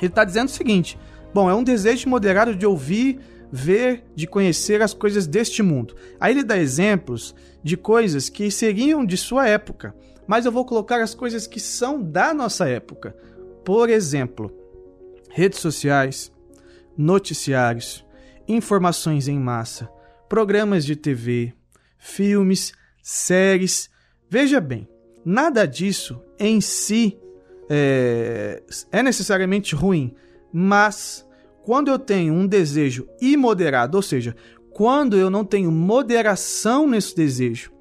Ele 0.00 0.08
está 0.08 0.24
dizendo 0.24 0.48
o 0.48 0.52
seguinte: 0.52 0.98
Bom, 1.32 1.48
é 1.48 1.54
um 1.54 1.62
desejo 1.62 2.08
moderado 2.08 2.56
de 2.56 2.66
ouvir, 2.66 3.20
ver, 3.52 4.04
de 4.14 4.26
conhecer 4.26 4.82
as 4.82 4.92
coisas 4.92 5.26
deste 5.26 5.62
mundo. 5.62 5.94
Aí 6.18 6.32
ele 6.32 6.42
dá 6.42 6.58
exemplos 6.58 7.34
de 7.62 7.76
coisas 7.76 8.28
que 8.28 8.50
seriam 8.50 9.04
de 9.04 9.16
sua 9.16 9.46
época, 9.48 9.94
mas 10.26 10.44
eu 10.44 10.52
vou 10.52 10.64
colocar 10.64 11.00
as 11.00 11.14
coisas 11.14 11.46
que 11.46 11.60
são 11.60 12.02
da 12.02 12.34
nossa 12.34 12.68
época. 12.68 13.14
Por 13.64 13.88
exemplo, 13.88 14.52
redes 15.30 15.60
sociais, 15.60 16.32
noticiários, 16.96 18.04
informações 18.48 19.28
em 19.28 19.38
massa, 19.38 19.88
programas 20.28 20.84
de 20.84 20.96
TV, 20.96 21.52
filmes, 21.98 22.72
séries. 23.02 23.88
Veja 24.28 24.60
bem, 24.60 24.88
nada 25.24 25.66
disso 25.66 26.20
em 26.38 26.60
si 26.60 27.18
é, 27.68 28.62
é 28.90 29.02
necessariamente 29.02 29.76
ruim 29.76 30.14
mas 30.52 31.26
quando 31.62 31.88
eu 31.88 31.98
tenho 31.98 32.34
um 32.34 32.46
desejo 32.46 33.08
imoderado, 33.20 33.94
ou 33.94 34.02
seja, 34.02 34.34
quando 34.70 35.16
eu 35.16 35.30
não 35.30 35.44
tenho 35.44 35.70
moderação 35.70 36.86
nesse 36.86 37.14
desejo 37.14 37.72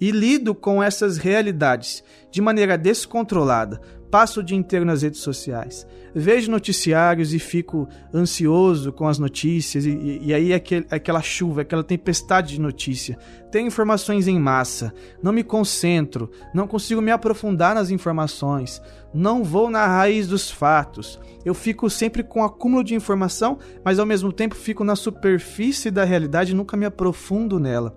e 0.00 0.10
lido 0.10 0.54
com 0.54 0.82
essas 0.82 1.18
realidades 1.18 2.02
de 2.30 2.40
maneira 2.40 2.76
descontrolada, 2.76 3.80
passo 4.10 4.40
o 4.40 4.42
dia 4.42 4.56
inteiro 4.56 4.84
nas 4.84 5.02
redes 5.02 5.20
sociais, 5.20 5.86
vejo 6.14 6.50
noticiários 6.50 7.32
e 7.34 7.38
fico 7.38 7.88
ansioso 8.12 8.92
com 8.92 9.06
as 9.06 9.18
notícias, 9.18 9.84
e, 9.86 10.20
e 10.22 10.34
aí 10.34 10.52
é 10.52 10.56
aquele, 10.56 10.86
aquela 10.90 11.22
chuva, 11.22 11.62
aquela 11.62 11.84
tempestade 11.84 12.54
de 12.54 12.60
notícia. 12.60 13.18
Tenho 13.50 13.66
informações 13.66 14.26
em 14.26 14.38
massa, 14.38 14.92
não 15.22 15.32
me 15.32 15.44
concentro, 15.44 16.30
não 16.54 16.66
consigo 16.66 17.00
me 17.00 17.10
aprofundar 17.10 17.74
nas 17.74 17.90
informações, 17.90 18.80
não 19.12 19.44
vou 19.44 19.70
na 19.70 19.86
raiz 19.86 20.26
dos 20.26 20.50
fatos. 20.50 21.18
Eu 21.44 21.54
fico 21.54 21.88
sempre 21.88 22.22
com 22.22 22.44
acúmulo 22.44 22.84
de 22.84 22.94
informação, 22.94 23.58
mas 23.84 23.98
ao 23.98 24.06
mesmo 24.06 24.32
tempo 24.32 24.54
fico 24.54 24.84
na 24.84 24.96
superfície 24.96 25.90
da 25.90 26.04
realidade 26.04 26.52
e 26.52 26.54
nunca 26.54 26.76
me 26.76 26.84
aprofundo 26.84 27.58
nela. 27.58 27.96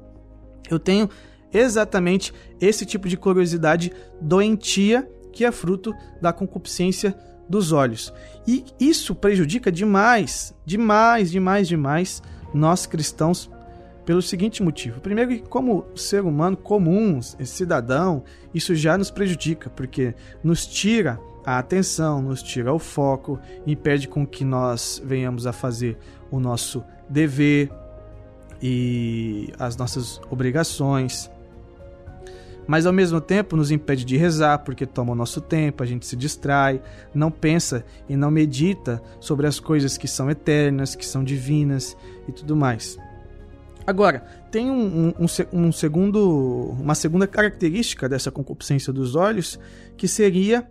Eu 0.70 0.80
tenho 0.80 1.10
exatamente 1.54 2.34
esse 2.60 2.86
tipo 2.86 3.10
de 3.10 3.18
curiosidade 3.18 3.92
doentia 4.22 5.08
que 5.32 5.46
é 5.46 5.52
fruto 5.52 5.94
da 6.22 6.34
concupiscência 6.34 7.16
dos 7.48 7.72
olhos. 7.72 8.14
E 8.48 8.66
isso 8.80 9.14
prejudica 9.14 9.72
demais, 9.72 10.54
demais, 10.66 11.32
demais, 11.32 11.68
demais 11.68 12.24
nós 12.54 12.86
cristãos 12.86 13.50
pelo 14.06 14.22
seguinte 14.22 14.64
motivo. 14.64 15.00
Primeiro, 15.00 15.44
como 15.44 15.86
ser 15.96 16.24
humano 16.24 16.58
comum, 16.58 17.22
cidadão, 17.22 18.24
isso 18.54 18.74
já 18.76 18.98
nos 18.98 19.12
prejudica, 19.12 19.70
porque 19.70 20.16
nos 20.44 20.66
tira 20.66 21.20
a 21.46 21.58
atenção, 21.58 22.22
nos 22.22 22.42
tira 22.42 22.74
o 22.74 22.80
foco, 22.80 23.40
impede 23.66 24.08
com 24.08 24.26
que 24.26 24.44
nós 24.44 25.02
venhamos 25.04 25.46
a 25.46 25.54
fazer 25.54 25.98
o 26.30 26.40
nosso 26.40 26.84
dever 27.10 27.72
e 28.62 29.52
as 29.58 29.76
nossas 29.76 30.22
obrigações. 30.30 31.30
Mas 32.68 32.86
ao 32.86 32.94
mesmo 32.94 33.20
tempo 33.20 33.56
nos 33.56 33.72
impede 33.72 34.06
de 34.06 34.18
rezar, 34.18 34.60
porque 34.60 34.86
toma 34.86 35.14
o 35.14 35.16
nosso 35.16 35.42
tempo, 35.42 35.84
a 35.84 35.86
gente 35.86 36.06
se 36.06 36.16
distrai, 36.16 36.82
não 37.14 37.32
pensa 37.32 37.84
e 38.08 38.16
não 38.16 38.32
medita 38.32 39.02
sobre 39.20 39.48
as 39.48 39.60
coisas 39.60 39.98
que 39.98 40.08
são 40.08 40.30
eternas, 40.30 40.96
que 40.96 41.06
são 41.06 41.24
divinas 41.24 41.98
e 42.28 42.32
tudo 42.32 42.56
mais. 42.56 42.98
Agora, 43.86 44.24
tem 44.52 44.70
um, 44.70 45.14
um, 45.20 45.26
um, 45.52 45.72
segundo, 45.72 46.76
uma 46.80 46.94
segunda 46.94 47.26
característica 47.26 48.08
dessa 48.08 48.30
concupiscência 48.30 48.94
dos 48.94 49.16
olhos, 49.16 49.60
que 49.98 50.08
seria 50.08 50.68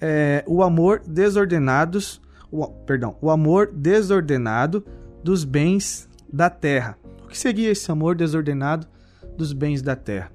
é, 0.00 0.44
o 0.46 0.62
amor 0.62 1.02
desordenados, 1.06 2.20
o, 2.50 2.66
perdão, 2.66 3.16
o 3.20 3.30
amor 3.30 3.70
desordenado 3.72 4.84
dos 5.24 5.42
bens 5.44 6.08
da 6.30 6.50
terra. 6.50 6.98
O 7.24 7.28
que 7.28 7.38
seria 7.38 7.70
esse 7.70 7.90
amor 7.90 8.14
desordenado 8.14 8.86
dos 9.36 9.52
bens 9.52 9.80
da 9.80 9.96
terra? 9.96 10.30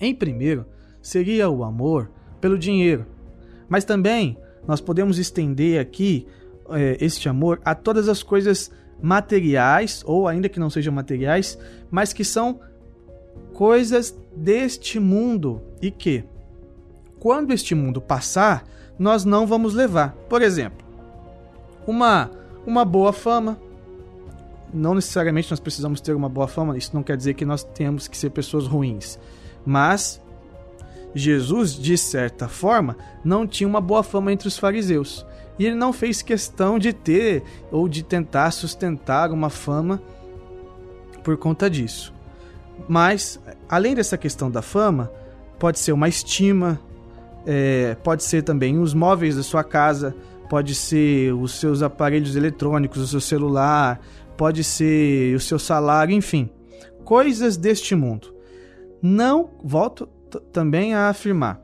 Em 0.00 0.14
primeiro, 0.14 0.66
seria 1.00 1.48
o 1.48 1.64
amor 1.64 2.10
pelo 2.40 2.58
dinheiro, 2.58 3.06
mas 3.68 3.84
também 3.84 4.38
nós 4.66 4.80
podemos 4.80 5.18
estender 5.18 5.80
aqui 5.80 6.26
é, 6.70 6.96
este 7.00 7.28
amor 7.28 7.60
a 7.64 7.74
todas 7.74 8.08
as 8.08 8.22
coisas 8.22 8.70
materiais, 9.00 10.02
ou 10.06 10.26
ainda 10.26 10.48
que 10.48 10.58
não 10.58 10.70
sejam 10.70 10.92
materiais, 10.92 11.58
mas 11.90 12.12
que 12.12 12.24
são 12.24 12.60
coisas 13.52 14.16
deste 14.34 14.98
mundo 14.98 15.62
e 15.80 15.90
que, 15.90 16.24
quando 17.18 17.52
este 17.52 17.74
mundo 17.74 18.00
passar, 18.00 18.64
nós 18.98 19.24
não 19.24 19.46
vamos 19.46 19.74
levar. 19.74 20.12
Por 20.28 20.42
exemplo, 20.42 20.86
uma, 21.86 22.30
uma 22.66 22.84
boa 22.84 23.12
fama. 23.12 23.58
Não 24.74 24.94
necessariamente 24.94 25.50
nós 25.50 25.60
precisamos 25.60 26.00
ter 26.00 26.14
uma 26.14 26.28
boa 26.28 26.48
fama, 26.48 26.76
isso 26.76 26.90
não 26.92 27.02
quer 27.02 27.16
dizer 27.16 27.34
que 27.34 27.44
nós 27.44 27.62
temos 27.62 28.08
que 28.08 28.16
ser 28.16 28.30
pessoas 28.30 28.66
ruins. 28.66 29.18
Mas 29.66 30.22
Jesus, 31.14 31.72
de 31.72 31.96
certa 31.96 32.46
forma, 32.46 32.96
não 33.24 33.46
tinha 33.46 33.66
uma 33.66 33.80
boa 33.80 34.02
fama 34.02 34.32
entre 34.32 34.46
os 34.46 34.58
fariseus. 34.58 35.26
E 35.58 35.64
ele 35.64 35.74
não 35.74 35.92
fez 35.92 36.20
questão 36.20 36.78
de 36.78 36.92
ter 36.92 37.42
ou 37.72 37.88
de 37.88 38.02
tentar 38.02 38.50
sustentar 38.50 39.30
uma 39.32 39.48
fama 39.48 40.02
por 41.24 41.36
conta 41.38 41.70
disso. 41.70 42.12
Mas, 42.86 43.40
além 43.66 43.94
dessa 43.94 44.18
questão 44.18 44.50
da 44.50 44.60
fama, 44.60 45.10
pode 45.58 45.78
ser 45.78 45.92
uma 45.92 46.08
estima, 46.08 46.78
é, 47.46 47.96
pode 48.04 48.22
ser 48.22 48.42
também 48.42 48.78
os 48.78 48.92
móveis 48.92 49.36
da 49.36 49.42
sua 49.42 49.64
casa, 49.64 50.14
pode 50.50 50.74
ser 50.74 51.32
os 51.32 51.58
seus 51.58 51.80
aparelhos 51.80 52.36
eletrônicos, 52.36 53.00
o 53.00 53.06
seu 53.06 53.20
celular, 53.20 53.98
pode 54.36 54.62
ser 54.62 55.34
o 55.34 55.40
seu 55.40 55.58
salário, 55.58 56.14
enfim, 56.14 56.50
coisas 57.04 57.56
deste 57.56 57.94
mundo. 57.94 58.35
Não, 59.02 59.50
volto 59.62 60.06
também 60.52 60.94
a 60.94 61.08
afirmar, 61.08 61.60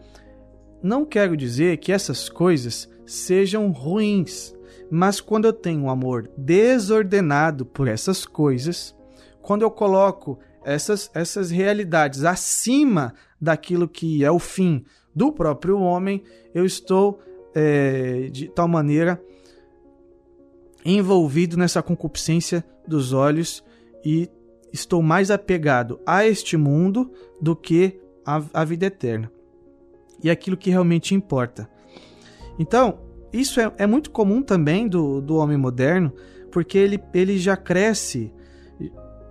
não 0.83 1.05
quero 1.05 1.37
dizer 1.37 1.77
que 1.77 1.93
essas 1.93 2.29
coisas 2.29 2.91
sejam 3.07 3.71
ruins. 3.71 4.55
Mas 4.91 5.21
quando 5.21 5.47
eu 5.47 5.53
tenho 5.53 5.83
um 5.83 5.91
amor 5.91 6.29
desordenado 6.37 7.65
por 7.65 7.87
essas 7.89 8.27
coisas, 8.27 8.95
quando 9.41 9.63
eu 9.63 9.71
coloco 9.71 10.39
essas, 10.65 11.11
essas 11.15 11.51
realidades 11.51 12.25
acima 12.25 13.15
daquilo 13.41 13.89
que 13.89 14.25
é 14.25 14.31
o 14.31 14.39
fim 14.39 14.85
do 15.15 15.33
próprio 15.33 15.79
homem, 15.79 16.23
eu 16.55 16.65
estou 16.65 17.21
é, 17.55 18.29
de 18.31 18.49
tal 18.49 18.67
maneira 18.67 19.23
envolvido 20.85 21.57
nessa 21.57 21.83
concupiscência 21.83 22.65
dos 22.87 23.13
olhos 23.13 23.65
e 24.05 24.29
estou 24.73 25.03
mais 25.03 25.31
apegado 25.31 26.01
a 26.07 26.27
este 26.27 26.57
mundo 26.57 27.13
do 27.41 27.55
que 27.55 28.01
a 28.25 28.65
vida 28.65 28.87
eterna 28.87 29.31
e 30.23 30.31
aquilo 30.31 30.57
que 30.57 30.71
realmente 30.71 31.15
importa. 31.15 31.69
Então, 32.59 32.99
isso 33.33 33.61
é, 33.61 33.73
é 33.79 33.87
muito 33.87 34.11
comum 34.11 34.43
também 34.43 34.87
do, 34.87 35.21
do 35.21 35.37
homem 35.37 35.57
moderno, 35.57 36.13
porque 36.51 36.79
ele, 36.79 37.01
ele 37.13 37.39
já 37.39 37.57
cresce, 37.57 38.33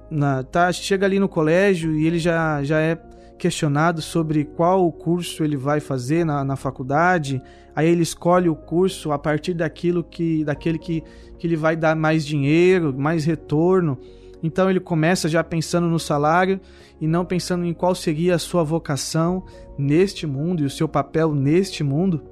na, 0.09 0.43
tá, 0.43 0.71
chega 0.71 1.05
ali 1.05 1.19
no 1.19 1.29
colégio 1.29 1.95
e 1.95 2.05
ele 2.05 2.19
já, 2.19 2.61
já 2.63 2.79
é 2.79 2.95
questionado 3.37 4.01
sobre 4.01 4.43
qual 4.43 4.91
curso 4.91 5.43
ele 5.43 5.55
vai 5.55 5.79
fazer 5.79 6.25
na, 6.25 6.43
na 6.43 6.55
faculdade, 6.55 7.41
aí 7.75 7.89
ele 7.89 8.03
escolhe 8.03 8.49
o 8.49 8.55
curso 8.55 9.11
a 9.11 9.17
partir 9.17 9.53
daquilo 9.53 10.03
que 10.03 10.43
daquele 10.43 10.77
que, 10.77 11.03
que 11.39 11.47
ele 11.47 11.55
vai 11.55 11.75
dar 11.75 11.95
mais 11.95 12.25
dinheiro, 12.25 12.93
mais 12.95 13.23
retorno. 13.23 13.97
Então 14.43 14.69
ele 14.69 14.79
começa 14.79 15.29
já 15.29 15.43
pensando 15.43 15.87
no 15.87 15.99
salário 15.99 16.59
e 16.99 17.07
não 17.07 17.25
pensando 17.25 17.65
em 17.65 17.73
qual 17.73 17.93
seria 17.93 18.35
a 18.35 18.39
sua 18.39 18.63
vocação 18.63 19.45
neste 19.77 20.25
mundo 20.25 20.63
e 20.63 20.65
o 20.65 20.69
seu 20.69 20.87
papel 20.87 21.33
neste 21.33 21.83
mundo 21.83 22.23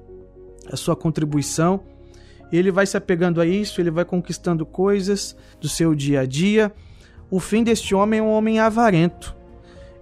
a 0.71 0.75
sua 0.75 0.95
contribuição. 0.95 1.81
Ele 2.51 2.71
vai 2.71 2.85
se 2.85 2.97
apegando 2.97 3.41
a 3.41 3.45
isso, 3.45 3.79
ele 3.79 3.91
vai 3.91 4.05
conquistando 4.05 4.65
coisas 4.65 5.35
do 5.59 5.67
seu 5.67 5.93
dia 5.93 6.21
a 6.21 6.25
dia. 6.25 6.73
O 7.29 7.39
fim 7.39 7.63
deste 7.63 7.93
homem 7.93 8.19
é 8.19 8.23
um 8.23 8.31
homem 8.31 8.59
avarento. 8.59 9.35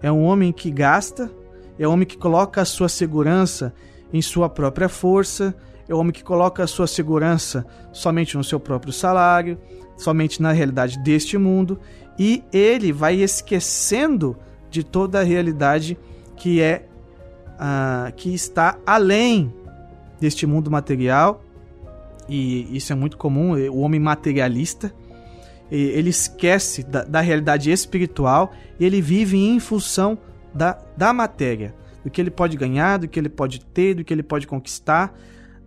É 0.01 0.11
um 0.11 0.23
homem 0.23 0.51
que 0.51 0.69
gasta, 0.69 1.31
é 1.77 1.87
um 1.87 1.91
homem 1.91 2.07
que 2.07 2.17
coloca 2.17 2.61
a 2.61 2.65
sua 2.65 2.87
segurança 2.87 3.73
em 4.13 4.21
sua 4.21 4.47
própria 4.47 4.87
força, 4.87 5.55
é 5.89 5.95
um 5.95 5.99
homem 5.99 6.13
que 6.13 6.23
coloca 6.23 6.63
a 6.63 6.67
sua 6.67 6.87
segurança 6.87 7.65
somente 7.91 8.37
no 8.37 8.43
seu 8.43 8.59
próprio 8.59 8.93
salário, 8.93 9.57
somente 9.97 10.41
na 10.41 10.51
realidade 10.51 10.99
deste 10.99 11.37
mundo, 11.37 11.79
e 12.17 12.43
ele 12.53 12.91
vai 12.91 13.15
esquecendo 13.15 14.37
de 14.69 14.83
toda 14.83 15.19
a 15.19 15.23
realidade 15.23 15.97
que 16.35 16.61
é 16.61 16.87
uh, 17.53 18.13
que 18.15 18.33
está 18.33 18.77
além 18.85 19.53
deste 20.19 20.45
mundo 20.45 20.71
material, 20.71 21.43
e 22.29 22.75
isso 22.75 22.91
é 22.91 22.95
muito 22.95 23.17
comum, 23.17 23.53
o 23.69 23.79
homem 23.79 23.99
materialista, 23.99 24.93
ele 25.69 26.09
esquece 26.09 26.83
da, 26.83 27.03
da 27.03 27.21
realidade 27.21 27.69
espiritual 27.69 28.53
e 28.79 28.85
ele 28.85 29.01
vive 29.01 29.37
em 29.37 29.59
função 29.59 30.17
da, 30.53 30.79
da 30.95 31.11
matéria, 31.11 31.75
do 32.03 32.09
que 32.09 32.21
ele 32.21 32.31
pode 32.31 32.55
ganhar, 32.55 32.97
do 32.97 33.07
que 33.07 33.19
ele 33.19 33.29
pode 33.29 33.59
ter, 33.59 33.95
do 33.95 34.03
que 34.03 34.13
ele 34.13 34.23
pode 34.23 34.47
conquistar. 34.47 35.13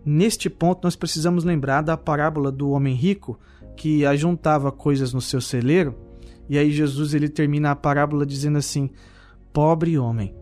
Neste 0.04 0.48
ponto, 0.48 0.80
nós 0.84 0.96
precisamos 0.96 1.44
lembrar 1.44 1.82
da 1.82 1.96
parábola 1.96 2.50
do 2.50 2.70
homem 2.70 2.94
rico 2.94 3.38
que 3.80 4.04
ajuntava 4.04 4.70
coisas 4.70 5.14
no 5.14 5.22
seu 5.22 5.40
celeiro. 5.40 5.94
E 6.50 6.58
aí 6.58 6.70
Jesus 6.70 7.14
ele 7.14 7.30
termina 7.30 7.70
a 7.70 7.74
parábola 7.76 8.26
dizendo 8.26 8.58
assim: 8.58 8.90
Pobre 9.54 9.96
homem, 9.96 10.34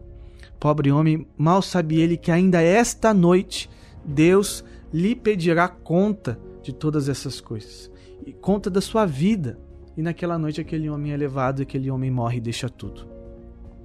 pobre 0.59 0.91
homem, 0.91 1.25
mal 1.37 1.63
sabe 1.63 2.01
ele 2.01 2.17
que 2.17 2.33
ainda 2.33 2.61
esta 2.61 3.15
noite 3.15 3.71
Deus 4.05 4.65
lhe 4.93 5.15
pedirá 5.15 5.69
conta 5.69 6.37
de 6.65 6.73
todas 6.73 7.09
essas 7.09 7.41
coisas 7.41 7.89
e 8.27 8.33
conta 8.33 8.69
da 8.69 8.81
sua 8.81 9.07
vida. 9.07 9.57
E 9.97 10.03
naquela 10.03 10.37
noite 10.37 10.61
aquele 10.61 10.91
homem 10.91 11.13
é 11.13 11.17
levado, 11.17 11.63
aquele 11.63 11.93
homem 11.93 12.11
morre 12.11 12.39
e 12.39 12.41
deixa 12.41 12.69
tudo. 12.69 13.07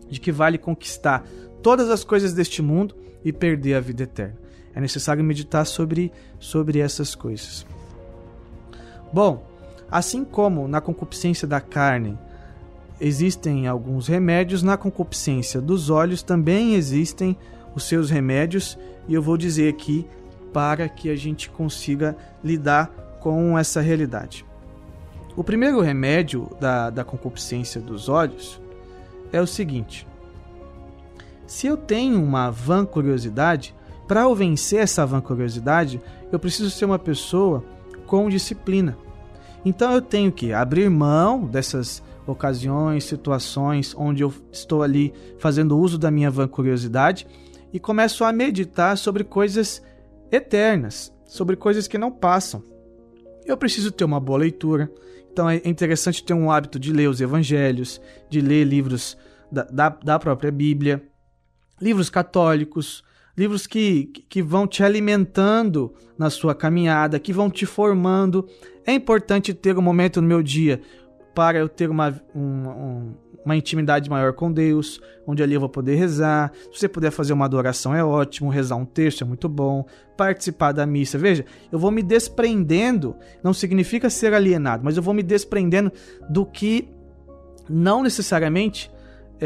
De 0.10 0.20
que 0.20 0.32
vale 0.32 0.58
conquistar 0.58 1.28
todas 1.62 1.92
as 1.92 2.04
coisas 2.04 2.34
deste 2.34 2.60
mundo 2.60 2.96
e 3.24 3.32
perder 3.32 3.76
a 3.76 3.80
vida 3.80 4.02
eterna. 4.02 4.40
É 4.74 4.82
necessário 4.82 5.24
meditar 5.24 5.64
sobre, 5.64 6.12
sobre 6.40 6.80
essas 6.80 7.14
coisas. 7.14 7.68
Bom, 9.14 9.44
assim 9.92 10.26
como 10.26 10.68
na 10.68 10.82
concupiscência 10.82 11.48
da 11.48 11.62
carne 11.62 12.18
existem 13.00 13.68
alguns 13.68 14.08
remédios, 14.08 14.64
na 14.64 14.76
concupiscência 14.76 15.62
dos 15.62 15.92
olhos 15.92 16.24
também 16.24 16.74
existem 16.74 17.38
os 17.76 17.84
seus 17.84 18.10
remédios 18.10 18.78
e 19.08 19.14
eu 19.14 19.22
vou 19.22 19.38
dizer 19.38 19.70
aqui 19.70 20.08
para 20.52 20.90
que 20.90 21.12
a 21.12 21.16
gente 21.16 21.48
consiga 21.48 22.18
lidar 22.44 22.88
com 23.20 23.58
essa 23.58 23.82
realidade. 23.82 24.44
O 25.36 25.44
primeiro 25.44 25.80
remédio 25.80 26.50
da, 26.60 26.90
da 26.90 27.04
concupiscência 27.04 27.80
dos 27.80 28.10
olhos 28.10 28.60
é 29.32 29.40
o 29.40 29.48
seguinte: 29.48 30.08
se 31.46 31.68
eu 31.68 31.78
tenho 31.78 32.24
uma 32.24 32.50
vã 32.50 32.84
curiosidade, 32.84 33.76
para 34.08 34.22
eu 34.22 34.34
vencer 34.34 34.80
essa 34.80 35.06
vã 35.06 35.22
curiosidade, 35.22 36.02
eu 36.32 36.40
preciso 36.40 36.72
ser 36.72 36.86
uma 36.86 37.00
pessoa 37.00 37.64
com 38.06 38.30
disciplina. 38.30 38.98
Então 39.66 39.94
eu 39.94 40.02
tenho 40.02 40.32
que 40.32 40.52
abrir 40.52 40.90
mão 40.90 41.46
dessas 41.46 42.04
ocasiões, 42.28 43.04
situações 43.04 43.94
onde 43.98 44.24
eu 44.24 44.34
estou 44.52 44.84
ali 44.84 45.14
fazendo 45.38 45.78
uso 45.78 45.98
da 45.98 46.12
minha 46.12 46.30
vã 46.30 46.48
curiosidade 46.48 47.28
e 47.72 47.80
começo 47.80 48.24
a 48.24 48.32
meditar 48.32 48.98
sobre 48.98 49.24
coisas 49.24 49.82
eternas, 50.32 51.14
sobre 51.26 51.56
coisas 51.56 51.88
que 51.88 51.98
não 51.98 52.12
passam. 52.12 52.64
Eu 53.46 53.58
preciso 53.58 53.92
ter 53.92 54.04
uma 54.04 54.20
boa 54.20 54.40
leitura, 54.40 54.92
então 55.32 55.50
é 55.50 55.62
interessante 55.66 56.24
ter 56.24 56.34
um 56.34 56.52
hábito 56.52 56.80
de 56.80 56.94
ler 56.94 57.10
os 57.10 57.20
evangelhos, 57.20 58.02
de 58.30 58.40
ler 58.40 58.64
livros 58.64 59.18
da, 59.52 59.64
da, 59.64 59.90
da 59.90 60.20
própria 60.20 60.52
Bíblia, 60.52 61.04
livros 61.82 62.10
católicos, 62.10 63.04
livros 63.38 63.66
que, 63.68 64.06
que 64.30 64.42
vão 64.42 64.68
te 64.68 64.84
alimentando 64.84 65.94
na 66.18 66.30
sua 66.30 66.54
caminhada, 66.54 67.20
que 67.20 67.34
vão 67.34 67.50
te 67.50 67.66
formando. 67.66 68.48
É 68.86 68.94
importante 68.94 69.54
ter 69.54 69.78
um 69.78 69.82
momento 69.82 70.22
no 70.22 70.28
meu 70.28 70.44
dia 70.44 70.82
para 71.34 71.58
eu 71.58 71.68
ter 71.68 71.90
uma, 71.90 72.22
um, 72.36 73.14
uma 73.44 73.56
intimidade 73.56 74.10
maior 74.10 74.34
com 74.34 74.52
Deus, 74.52 75.02
onde 75.26 75.42
ali 75.42 75.56
eu 75.56 75.60
vou 75.60 75.70
poder 75.70 75.96
rezar. 75.96 76.52
Se 76.72 76.80
você 76.80 76.88
puder 76.88 77.12
fazer 77.12 77.34
uma 77.34 77.46
adoração 77.46 77.96
é 77.96 78.04
ótimo, 78.04 78.50
rezar 78.50 78.76
um 78.76 78.86
texto 78.86 79.24
é 79.24 79.26
muito 79.26 79.50
bom, 79.50 79.86
participar 80.16 80.72
da 80.72 80.86
missa. 80.86 81.18
Veja, 81.18 81.46
eu 81.72 81.80
vou 81.80 81.92
me 81.92 82.04
desprendendo, 82.04 83.16
não 83.44 83.54
significa 83.54 84.10
ser 84.10 84.34
alienado, 84.34 84.84
mas 84.84 84.96
eu 84.96 85.04
vou 85.04 85.14
me 85.14 85.24
desprendendo 85.24 85.92
do 86.30 86.46
que 86.46 86.88
não 87.70 88.04
necessariamente 88.04 88.92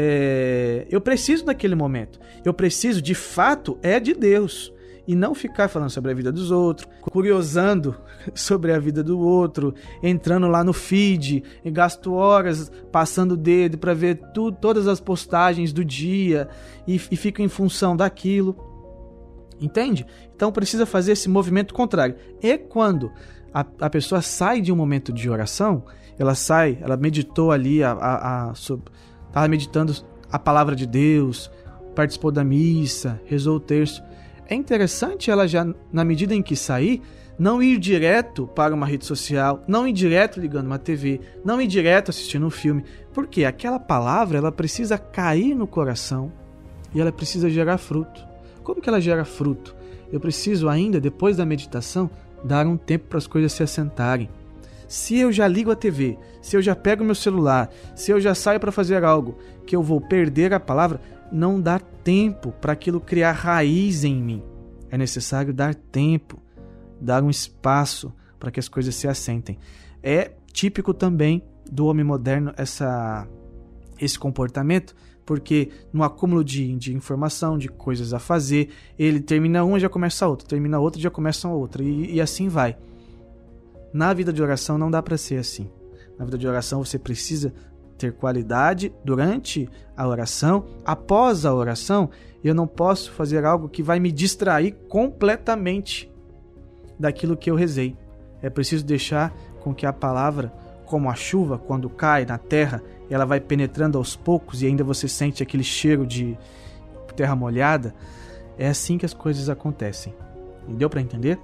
é, 0.00 0.86
eu 0.88 1.00
preciso 1.00 1.44
naquele 1.44 1.74
momento. 1.74 2.20
Eu 2.44 2.54
preciso, 2.54 3.02
de 3.02 3.16
fato, 3.16 3.76
é 3.82 3.98
de 3.98 4.14
Deus. 4.14 4.72
E 5.08 5.16
não 5.16 5.34
ficar 5.34 5.66
falando 5.66 5.90
sobre 5.90 6.12
a 6.12 6.14
vida 6.14 6.30
dos 6.30 6.52
outros, 6.52 6.88
curiosando 7.00 7.96
sobre 8.32 8.72
a 8.72 8.78
vida 8.78 9.02
do 9.02 9.18
outro, 9.18 9.74
entrando 10.00 10.46
lá 10.46 10.62
no 10.62 10.72
feed, 10.72 11.42
e 11.64 11.70
gasto 11.72 12.12
horas 12.12 12.70
passando 12.92 13.32
o 13.32 13.36
dedo 13.36 13.76
para 13.76 13.92
ver 13.92 14.20
tu, 14.32 14.52
todas 14.52 14.86
as 14.86 15.00
postagens 15.00 15.72
do 15.72 15.84
dia 15.84 16.48
e, 16.86 16.94
e 16.94 17.16
fico 17.16 17.42
em 17.42 17.48
função 17.48 17.96
daquilo. 17.96 18.56
Entende? 19.60 20.06
Então 20.32 20.52
precisa 20.52 20.86
fazer 20.86 21.12
esse 21.12 21.28
movimento 21.28 21.74
contrário. 21.74 22.14
E 22.40 22.56
quando 22.56 23.10
a, 23.52 23.66
a 23.80 23.90
pessoa 23.90 24.22
sai 24.22 24.60
de 24.60 24.70
um 24.72 24.76
momento 24.76 25.12
de 25.12 25.28
oração, 25.28 25.82
ela 26.16 26.36
sai, 26.36 26.78
ela 26.80 26.96
meditou 26.96 27.50
ali 27.50 27.82
a, 27.82 27.90
a, 27.92 28.50
a 28.50 28.54
sobre, 28.54 28.92
estava 29.28 29.48
meditando 29.48 29.94
a 30.30 30.38
palavra 30.38 30.74
de 30.74 30.86
Deus, 30.86 31.50
participou 31.94 32.30
da 32.30 32.44
missa, 32.44 33.20
rezou 33.24 33.56
o 33.56 33.60
terço. 33.60 34.02
É 34.48 34.54
interessante 34.54 35.30
ela 35.30 35.46
já, 35.46 35.66
na 35.92 36.04
medida 36.04 36.34
em 36.34 36.42
que 36.42 36.56
sair, 36.56 37.02
não 37.38 37.62
ir 37.62 37.78
direto 37.78 38.48
para 38.48 38.74
uma 38.74 38.86
rede 38.86 39.06
social, 39.06 39.62
não 39.68 39.86
ir 39.86 39.92
direto 39.92 40.40
ligando 40.40 40.66
uma 40.66 40.78
TV, 40.78 41.20
não 41.44 41.60
ir 41.60 41.68
direto 41.68 42.10
assistindo 42.10 42.46
um 42.46 42.50
filme, 42.50 42.84
porque 43.12 43.44
aquela 43.44 43.78
palavra 43.78 44.38
ela 44.38 44.50
precisa 44.50 44.98
cair 44.98 45.54
no 45.54 45.66
coração 45.66 46.32
e 46.94 47.00
ela 47.00 47.12
precisa 47.12 47.48
gerar 47.48 47.78
fruto. 47.78 48.26
Como 48.64 48.80
que 48.80 48.88
ela 48.88 49.00
gera 49.00 49.24
fruto? 49.24 49.76
Eu 50.12 50.18
preciso 50.18 50.68
ainda, 50.68 51.00
depois 51.00 51.36
da 51.36 51.46
meditação, 51.46 52.10
dar 52.42 52.66
um 52.66 52.76
tempo 52.76 53.06
para 53.08 53.18
as 53.18 53.26
coisas 53.26 53.52
se 53.52 53.62
assentarem. 53.62 54.28
Se 54.88 55.18
eu 55.18 55.30
já 55.30 55.46
ligo 55.46 55.70
a 55.70 55.76
TV, 55.76 56.18
se 56.40 56.56
eu 56.56 56.62
já 56.62 56.74
pego 56.74 57.04
meu 57.04 57.14
celular, 57.14 57.70
se 57.94 58.10
eu 58.10 58.18
já 58.18 58.34
saio 58.34 58.58
para 58.58 58.72
fazer 58.72 59.04
algo 59.04 59.38
que 59.66 59.76
eu 59.76 59.82
vou 59.82 60.00
perder 60.00 60.54
a 60.54 60.58
palavra, 60.58 61.00
não 61.30 61.60
dá 61.60 61.78
tempo 61.78 62.52
para 62.52 62.72
aquilo 62.72 63.00
criar 63.00 63.32
raiz 63.32 64.02
em 64.02 64.16
mim. 64.16 64.42
É 64.90 64.96
necessário 64.96 65.52
dar 65.52 65.74
tempo, 65.74 66.42
dar 66.98 67.22
um 67.22 67.28
espaço 67.28 68.12
para 68.40 68.50
que 68.50 68.58
as 68.58 68.68
coisas 68.68 68.94
se 68.94 69.06
assentem. 69.06 69.58
É 70.02 70.32
típico 70.52 70.94
também 70.94 71.42
do 71.70 71.86
homem 71.86 72.04
moderno 72.04 72.52
essa 72.56 73.28
esse 74.00 74.18
comportamento, 74.18 74.94
porque 75.26 75.70
no 75.92 76.02
acúmulo 76.04 76.44
de, 76.44 76.74
de 76.76 76.94
informação, 76.94 77.58
de 77.58 77.68
coisas 77.68 78.14
a 78.14 78.18
fazer, 78.18 78.70
ele 78.98 79.20
termina 79.20 79.64
uma 79.64 79.78
já 79.78 79.88
começa 79.88 80.24
a 80.24 80.28
outra, 80.28 80.46
termina 80.46 80.78
outra 80.78 81.00
já 81.00 81.10
começa 81.10 81.48
a 81.48 81.52
outra 81.52 81.82
e, 81.82 82.14
e 82.14 82.20
assim 82.20 82.48
vai. 82.48 82.76
Na 83.92 84.12
vida 84.12 84.32
de 84.32 84.42
oração 84.42 84.76
não 84.76 84.90
dá 84.90 85.02
para 85.02 85.16
ser 85.16 85.36
assim. 85.36 85.70
Na 86.18 86.24
vida 86.24 86.38
de 86.38 86.46
oração 86.46 86.84
você 86.84 86.98
precisa 86.98 87.52
ter 87.96 88.12
qualidade 88.12 88.92
durante 89.04 89.68
a 89.96 90.06
oração, 90.06 90.64
após 90.84 91.44
a 91.44 91.52
oração, 91.52 92.08
eu 92.42 92.54
não 92.54 92.66
posso 92.66 93.10
fazer 93.10 93.44
algo 93.44 93.68
que 93.68 93.82
vai 93.82 93.98
me 93.98 94.12
distrair 94.12 94.72
completamente 94.88 96.10
daquilo 96.98 97.36
que 97.36 97.50
eu 97.50 97.56
rezei. 97.56 97.96
É 98.40 98.48
preciso 98.48 98.84
deixar 98.84 99.34
com 99.60 99.74
que 99.74 99.84
a 99.84 99.92
palavra, 99.92 100.52
como 100.86 101.10
a 101.10 101.14
chuva, 101.14 101.58
quando 101.58 101.90
cai 101.90 102.24
na 102.24 102.38
terra, 102.38 102.80
ela 103.10 103.24
vai 103.24 103.40
penetrando 103.40 103.98
aos 103.98 104.14
poucos 104.14 104.62
e 104.62 104.66
ainda 104.66 104.84
você 104.84 105.08
sente 105.08 105.42
aquele 105.42 105.64
cheiro 105.64 106.06
de 106.06 106.38
terra 107.16 107.34
molhada. 107.34 107.92
É 108.56 108.68
assim 108.68 108.96
que 108.96 109.06
as 109.06 109.14
coisas 109.14 109.48
acontecem. 109.48 110.14
Deu 110.68 110.88
para 110.88 111.00
entender? 111.00 111.38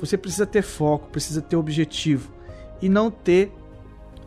Você 0.00 0.16
precisa 0.16 0.46
ter 0.46 0.62
foco, 0.62 1.08
precisa 1.08 1.42
ter 1.42 1.56
objetivo 1.56 2.32
e 2.80 2.88
não 2.88 3.10
ter 3.10 3.52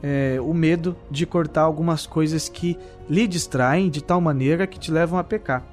é, 0.01 0.37
o 0.39 0.53
medo 0.53 0.95
de 1.09 1.25
cortar 1.25 1.61
algumas 1.61 2.05
coisas 2.05 2.47
que 2.47 2.77
lhe 3.09 3.27
distraem 3.27 3.89
de 3.89 4.03
tal 4.03 4.21
maneira 4.21 4.67
que 4.67 4.77
te 4.77 4.91
levam 4.91 5.17
a 5.17 5.23
pecar. 5.23 5.65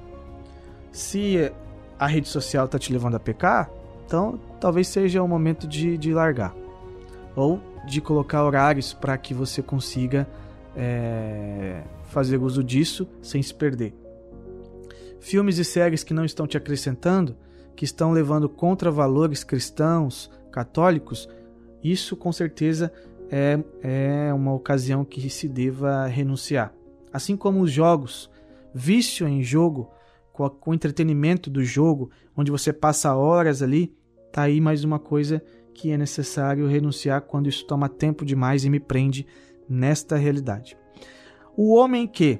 Se 0.91 1.51
a 1.99 2.07
rede 2.07 2.27
social 2.27 2.65
está 2.65 2.79
te 2.79 2.91
levando 2.91 3.15
a 3.15 3.19
pecar, 3.19 3.69
então 4.05 4.39
talvez 4.59 4.87
seja 4.87 5.21
o 5.21 5.27
momento 5.27 5.67
de, 5.67 5.97
de 5.97 6.11
largar 6.11 6.55
ou 7.35 7.61
de 7.85 8.01
colocar 8.01 8.43
horários 8.43 8.93
para 8.93 9.17
que 9.17 9.33
você 9.33 9.61
consiga 9.61 10.27
é, 10.75 11.83
fazer 12.09 12.37
uso 12.37 12.63
disso 12.63 13.07
sem 13.21 13.41
se 13.41 13.53
perder. 13.53 13.93
Filmes 15.19 15.57
e 15.57 15.65
séries 15.65 16.03
que 16.03 16.13
não 16.13 16.25
estão 16.25 16.47
te 16.47 16.57
acrescentando, 16.57 17.35
que 17.81 17.85
estão 17.85 18.11
levando 18.11 18.47
contra 18.47 18.91
valores 18.91 19.43
cristãos, 19.43 20.29
católicos, 20.51 21.27
isso 21.83 22.15
com 22.15 22.31
certeza 22.31 22.93
é, 23.27 23.59
é 23.81 24.31
uma 24.31 24.53
ocasião 24.53 25.03
que 25.03 25.27
se 25.31 25.49
deva 25.49 26.05
renunciar. 26.05 26.75
Assim 27.11 27.35
como 27.35 27.59
os 27.59 27.71
jogos, 27.71 28.29
vício 28.71 29.27
em 29.27 29.41
jogo, 29.41 29.89
com, 30.31 30.45
a, 30.45 30.49
com 30.51 30.69
o 30.69 30.73
entretenimento 30.75 31.49
do 31.49 31.63
jogo, 31.63 32.11
onde 32.37 32.51
você 32.51 32.71
passa 32.71 33.15
horas 33.15 33.63
ali, 33.63 33.91
tá 34.31 34.43
aí 34.43 34.61
mais 34.61 34.83
uma 34.83 34.99
coisa 34.99 35.43
que 35.73 35.89
é 35.89 35.97
necessário 35.97 36.67
renunciar 36.67 37.21
quando 37.21 37.49
isso 37.49 37.65
toma 37.65 37.89
tempo 37.89 38.23
demais 38.23 38.63
e 38.63 38.69
me 38.69 38.79
prende 38.79 39.25
nesta 39.67 40.17
realidade. 40.17 40.77
O 41.57 41.73
homem 41.73 42.05
que 42.05 42.39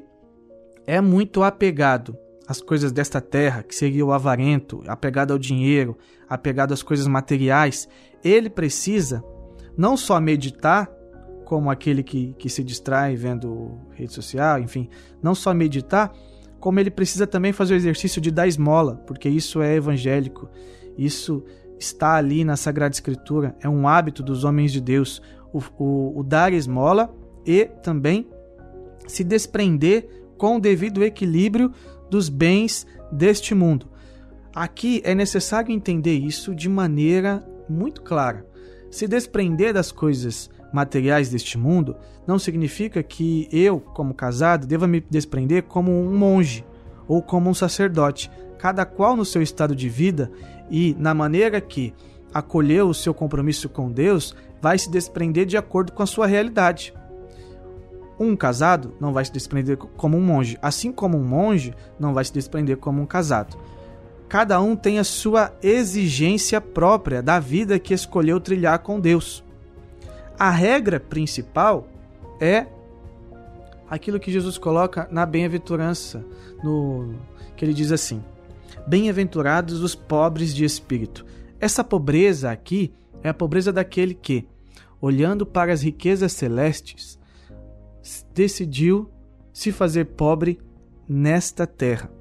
é 0.86 1.02
muito 1.02 1.42
apegado 1.42 2.16
as 2.52 2.62
coisas 2.62 2.92
desta 2.92 3.22
terra, 3.22 3.64
que 3.64 3.74
seria 3.74 4.06
o 4.06 4.12
avarento, 4.12 4.84
apegado 4.86 5.32
ao 5.32 5.40
dinheiro, 5.40 5.98
apegado 6.28 6.74
às 6.74 6.84
coisas 6.84 7.08
materiais, 7.08 7.88
ele 8.22 8.50
precisa 8.50 9.24
não 9.78 9.96
só 9.96 10.20
meditar, 10.20 10.92
como 11.46 11.72
aquele 11.72 12.04
que, 12.04 12.34
que 12.38 12.50
se 12.50 12.62
distrai 12.62 13.16
vendo 13.16 13.78
rede 13.92 14.12
social, 14.12 14.60
enfim, 14.60 14.90
não 15.24 15.34
só 15.34 15.54
meditar, 15.54 16.12
como 16.60 16.78
ele 16.78 16.92
precisa 16.92 17.26
também 17.26 17.54
fazer 17.54 17.74
o 17.74 17.78
exercício 17.78 18.22
de 18.22 18.30
dar 18.30 18.48
esmola, 18.48 18.96
porque 19.08 19.30
isso 19.30 19.62
é 19.62 19.76
evangélico, 19.76 20.50
isso 20.98 21.44
está 21.80 22.16
ali 22.16 22.44
na 22.44 22.58
Sagrada 22.58 22.94
Escritura, 22.94 23.56
é 23.62 23.70
um 23.70 23.88
hábito 23.88 24.22
dos 24.22 24.44
homens 24.44 24.74
de 24.74 24.82
Deus, 24.82 25.22
o, 25.54 25.62
o, 25.78 26.20
o 26.20 26.24
dar 26.24 26.52
esmola 26.52 27.14
e 27.46 27.66
também 27.82 28.30
se 29.08 29.24
desprender 29.24 30.08
com 30.38 30.58
o 30.58 30.60
devido 30.60 31.02
equilíbrio 31.02 31.72
dos 32.12 32.30
bens 32.30 32.86
deste 33.12 33.56
mundo. 33.56 33.88
Aqui 34.54 35.02
é 35.06 35.16
necessário 35.16 35.72
entender 35.72 36.14
isso 36.14 36.54
de 36.54 36.68
maneira 36.68 37.44
muito 37.70 38.02
clara. 38.02 38.46
Se 38.92 39.08
desprender 39.08 39.74
das 39.74 39.94
coisas 39.94 40.50
materiais 40.74 41.30
deste 41.30 41.58
mundo 41.58 41.96
não 42.28 42.38
significa 42.38 43.02
que 43.02 43.48
eu, 43.52 43.80
como 43.80 44.14
casado, 44.14 44.68
deva 44.68 44.86
me 44.86 45.00
desprender 45.00 45.64
como 45.64 45.92
um 45.92 46.16
monge 46.16 46.66
ou 47.08 47.22
como 47.22 47.50
um 47.50 47.54
sacerdote. 47.54 48.30
Cada 48.60 48.86
qual 48.86 49.16
no 49.16 49.26
seu 49.26 49.42
estado 49.42 49.74
de 49.74 49.88
vida 49.88 50.30
e 50.70 50.94
na 51.00 51.14
maneira 51.14 51.62
que 51.62 51.94
acolheu 52.34 52.90
o 52.90 52.94
seu 52.94 53.14
compromisso 53.14 53.70
com 53.70 53.90
Deus, 53.92 54.36
vai 54.62 54.78
se 54.78 54.92
desprender 54.92 55.46
de 55.46 55.58
acordo 55.58 55.94
com 55.94 56.04
a 56.04 56.06
sua 56.06 56.28
realidade. 56.28 56.94
Um 58.24 58.36
casado 58.36 58.94
não 59.00 59.12
vai 59.12 59.26
se 59.26 59.32
desprender 59.32 59.78
como 59.78 60.16
um 60.16 60.22
monge, 60.22 60.56
assim 60.62 60.92
como 60.92 61.18
um 61.18 61.24
monge 61.24 61.74
não 62.00 62.14
vai 62.14 62.24
se 62.24 62.32
desprender 62.32 62.78
como 62.78 63.02
um 63.02 63.06
casado. 63.08 63.58
Cada 64.30 64.62
um 64.62 64.76
tem 64.76 65.00
a 65.00 65.04
sua 65.04 65.52
exigência 65.64 66.62
própria 66.62 67.20
da 67.20 67.40
vida 67.40 67.80
que 67.80 67.96
escolheu 67.96 68.40
trilhar 68.40 68.78
com 68.78 69.00
Deus. 69.00 69.44
A 70.38 70.52
regra 70.52 71.00
principal 71.00 71.88
é 72.40 72.68
aquilo 73.90 74.20
que 74.20 74.32
Jesus 74.32 74.56
coloca 74.56 75.08
na 75.10 75.26
bem-aventurança, 75.26 76.24
no 76.64 77.16
que 77.56 77.66
ele 77.66 77.74
diz 77.74 77.92
assim: 77.92 78.24
Bem-aventurados 78.86 79.82
os 79.82 79.96
pobres 79.96 80.54
de 80.54 80.64
espírito. 80.64 81.26
Essa 81.60 81.84
pobreza 81.84 82.52
aqui 82.52 82.94
é 83.24 83.30
a 83.30 83.34
pobreza 83.34 83.74
daquele 83.74 84.14
que, 84.14 84.48
olhando 85.02 85.44
para 85.44 85.74
as 85.74 85.82
riquezas 85.82 86.34
celestes, 86.34 87.20
decidiu 88.34 89.10
se 89.54 89.72
fazer 89.72 90.06
pobre 90.06 90.60
nesta 91.08 91.68
terra. 91.68 92.12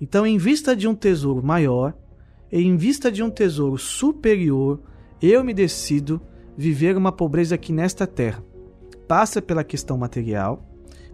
Então, 0.00 0.26
em 0.26 0.38
vista 0.38 0.74
de 0.74 0.88
um 0.88 0.94
tesouro 0.94 1.44
maior, 1.44 1.94
em 2.50 2.76
vista 2.76 3.12
de 3.12 3.22
um 3.22 3.30
tesouro 3.30 3.78
superior, 3.78 4.80
eu 5.20 5.44
me 5.44 5.54
decido 5.54 6.20
viver 6.56 6.96
uma 6.96 7.12
pobreza 7.12 7.54
aqui 7.54 7.72
nesta 7.72 8.06
terra. 8.06 8.42
Passa 9.06 9.40
pela 9.40 9.64
questão 9.64 9.96
material, 9.96 10.66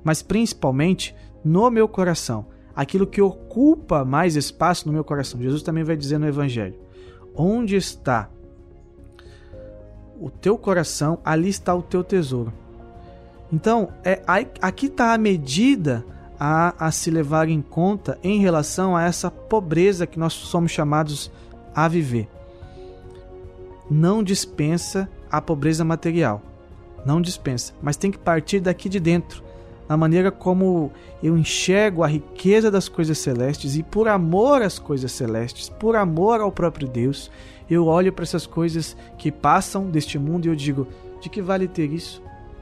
mas 0.03 0.23
principalmente 0.23 1.15
no 1.45 1.71
meu 1.71 1.89
coração, 1.89 2.47
aquilo 2.75 3.07
que 3.07 3.21
ocupa 3.21 4.05
mais 4.05 4.37
espaço 4.37 4.87
no 4.87 4.93
meu 4.93 5.05
coração. 5.05 5.41
Jesus 5.41 5.63
também 5.63 5.85
vai 5.85 5.97
dizer 5.97 6.19
no 6.19 6.29
Evangelho: 6.29 6.79
onde 7.35 7.77
está 7.77 8.31
o 10.19 10.31
teu 10.31 10.57
coração, 10.57 11.19
ali 11.25 11.49
está 11.49 11.75
o 11.75 11.83
teu 11.83 12.03
tesouro. 12.03 12.53
Então, 13.53 13.91
é, 14.05 14.23
aqui 14.61 14.87
está 14.87 15.15
a 15.15 15.19
medida 15.19 16.05
a, 16.39 16.87
a 16.87 16.91
se 16.91 17.11
levar 17.11 17.49
em 17.49 17.63
conta 17.63 18.19
em 18.23 18.41
relação 18.41 18.97
a 18.97 19.05
essa 19.05 19.31
pobreza 19.31 20.07
que 20.07 20.19
nós 20.19 20.33
somos 20.33 20.73
chamados 20.73 21.31
a 21.75 21.87
viver. 21.89 22.29
Não 23.91 24.23
dispensa 24.23 25.09
a 25.31 25.41
pobreza 25.41 25.85
material. 25.85 26.43
Não 27.05 27.21
dispensa, 27.21 27.73
mas 27.81 27.97
tem 27.97 28.11
que 28.11 28.19
partir 28.19 28.59
daqui 28.59 28.89
de 28.89 28.99
dentro, 28.99 29.45
na 29.89 29.97
maneira 29.97 30.33
como 30.33 30.91
eu 31.23 31.39
enxergo 31.39 32.03
a 32.03 32.09
riqueza 32.09 32.69
das 32.69 32.89
coisas 32.89 33.19
celestes 33.19 33.77
e 33.77 33.83
por 33.85 34.09
amor 34.09 34.61
às 34.61 34.81
coisas 34.81 35.13
celestes, 35.13 35.69
por 35.69 35.95
amor 35.95 36.41
ao 36.41 36.51
próprio 36.51 36.89
Deus, 36.89 37.31
eu 37.71 37.87
olho 37.87 38.13
para 38.13 38.25
essas 38.25 38.45
coisas 38.45 38.97
que 39.17 39.31
passam 39.31 39.89
deste 39.89 40.19
mundo 40.19 40.47
e 40.47 40.49
eu 40.49 40.57
digo: 40.57 40.89
de 41.21 41.29
que 41.29 41.41
vale 41.41 41.69
ter 41.69 41.93
isso? 41.93 42.21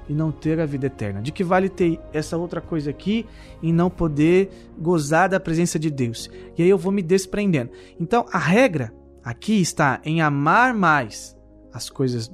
E 0.08 0.14
não 0.14 0.30
ter 0.30 0.60
a 0.60 0.66
vida 0.66 0.86
eterna? 0.86 1.22
De 1.22 1.32
que 1.32 1.44
vale 1.44 1.68
ter 1.68 2.00
essa 2.12 2.36
outra 2.36 2.60
coisa 2.60 2.90
aqui 2.90 3.26
e 3.62 3.72
não 3.72 3.90
poder 3.90 4.50
gozar 4.78 5.28
da 5.28 5.40
presença 5.40 5.78
de 5.78 5.90
Deus? 5.90 6.30
E 6.56 6.62
aí 6.62 6.68
eu 6.68 6.78
vou 6.78 6.92
me 6.92 7.02
desprendendo. 7.02 7.70
Então 7.98 8.26
a 8.32 8.38
regra 8.38 8.92
aqui 9.22 9.60
está 9.60 10.00
em 10.04 10.20
amar 10.20 10.74
mais 10.74 11.36
as 11.72 11.88
coisas 11.88 12.30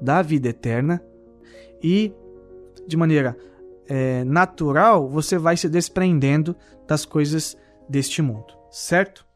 da 0.00 0.22
vida 0.22 0.48
eterna 0.48 1.02
e 1.82 2.12
de 2.86 2.96
maneira 2.96 3.36
é, 3.86 4.24
natural 4.24 5.08
você 5.08 5.36
vai 5.38 5.56
se 5.56 5.68
desprendendo 5.68 6.56
das 6.86 7.04
coisas 7.04 7.56
deste 7.88 8.22
mundo, 8.22 8.54
certo? 8.70 9.26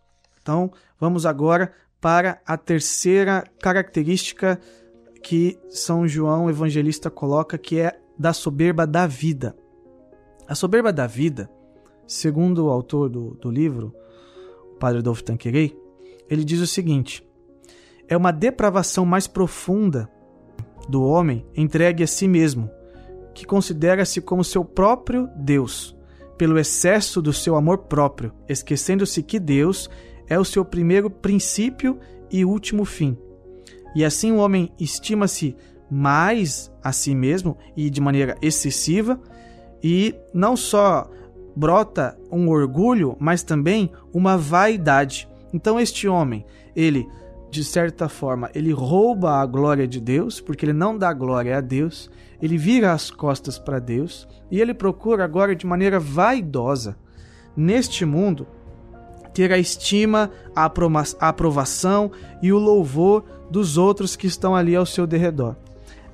Então 0.40 0.70
vamos 0.98 1.26
agora 1.26 1.72
para 2.00 2.40
a 2.46 2.56
terceira 2.56 3.44
característica 3.60 4.58
que 5.22 5.58
São 5.68 6.06
João 6.06 6.48
Evangelista 6.48 7.10
coloca 7.10 7.58
que 7.58 7.78
é 7.78 7.98
da 8.18 8.32
soberba 8.32 8.86
da 8.86 9.06
vida. 9.06 9.56
A 10.46 10.54
soberba 10.54 10.92
da 10.92 11.06
vida, 11.06 11.50
segundo 12.06 12.66
o 12.66 12.70
autor 12.70 13.08
do, 13.08 13.34
do 13.34 13.50
livro, 13.50 13.94
o 14.72 14.78
padre 14.78 14.98
Adolfo 14.98 15.22
Tanquerei, 15.22 15.78
ele 16.28 16.44
diz 16.44 16.60
o 16.60 16.66
seguinte: 16.66 17.26
é 18.08 18.16
uma 18.16 18.32
depravação 18.32 19.04
mais 19.04 19.26
profunda 19.26 20.10
do 20.88 21.02
homem 21.02 21.46
entregue 21.54 22.02
a 22.02 22.06
si 22.06 22.26
mesmo, 22.26 22.70
que 23.34 23.44
considera-se 23.44 24.20
como 24.20 24.42
seu 24.42 24.64
próprio 24.64 25.28
Deus, 25.36 25.94
pelo 26.38 26.58
excesso 26.58 27.20
do 27.20 27.32
seu 27.32 27.56
amor 27.56 27.78
próprio, 27.78 28.32
esquecendo-se 28.48 29.22
que 29.22 29.38
Deus 29.38 29.90
é 30.26 30.38
o 30.38 30.44
seu 30.44 30.64
primeiro 30.64 31.10
princípio 31.10 31.98
e 32.30 32.44
último 32.44 32.84
fim 32.84 33.16
e 33.94 34.04
assim 34.04 34.32
o 34.32 34.38
homem 34.38 34.72
estima-se 34.78 35.56
mais 35.90 36.70
a 36.82 36.92
si 36.92 37.14
mesmo 37.14 37.56
e 37.76 37.88
de 37.88 38.00
maneira 38.00 38.36
excessiva, 38.42 39.18
e 39.82 40.14
não 40.34 40.56
só 40.56 41.08
brota 41.56 42.18
um 42.30 42.48
orgulho, 42.48 43.16
mas 43.18 43.42
também 43.42 43.90
uma 44.12 44.36
vaidade. 44.36 45.28
Então 45.52 45.80
este 45.80 46.06
homem, 46.06 46.44
ele 46.76 47.08
de 47.50 47.64
certa 47.64 48.08
forma, 48.08 48.50
ele 48.54 48.72
rouba 48.72 49.40
a 49.40 49.46
glória 49.46 49.88
de 49.88 50.00
Deus, 50.00 50.40
porque 50.40 50.66
ele 50.66 50.72
não 50.72 50.96
dá 50.96 51.12
glória 51.12 51.56
a 51.56 51.60
Deus, 51.60 52.10
ele 52.42 52.58
vira 52.58 52.92
as 52.92 53.10
costas 53.10 53.58
para 53.58 53.78
Deus 53.78 54.28
e 54.50 54.60
ele 54.60 54.74
procura 54.74 55.24
agora 55.24 55.56
de 55.56 55.66
maneira 55.66 55.98
vaidosa 55.98 56.96
neste 57.56 58.04
mundo 58.04 58.46
ter 59.32 59.52
a 59.52 59.58
estima, 59.58 60.30
a 60.54 60.70
aprovação 61.20 62.10
e 62.42 62.52
o 62.52 62.58
louvor 62.58 63.24
dos 63.50 63.76
outros 63.76 64.16
que 64.16 64.26
estão 64.26 64.54
ali 64.54 64.74
ao 64.76 64.86
seu 64.86 65.06
derredor. 65.06 65.56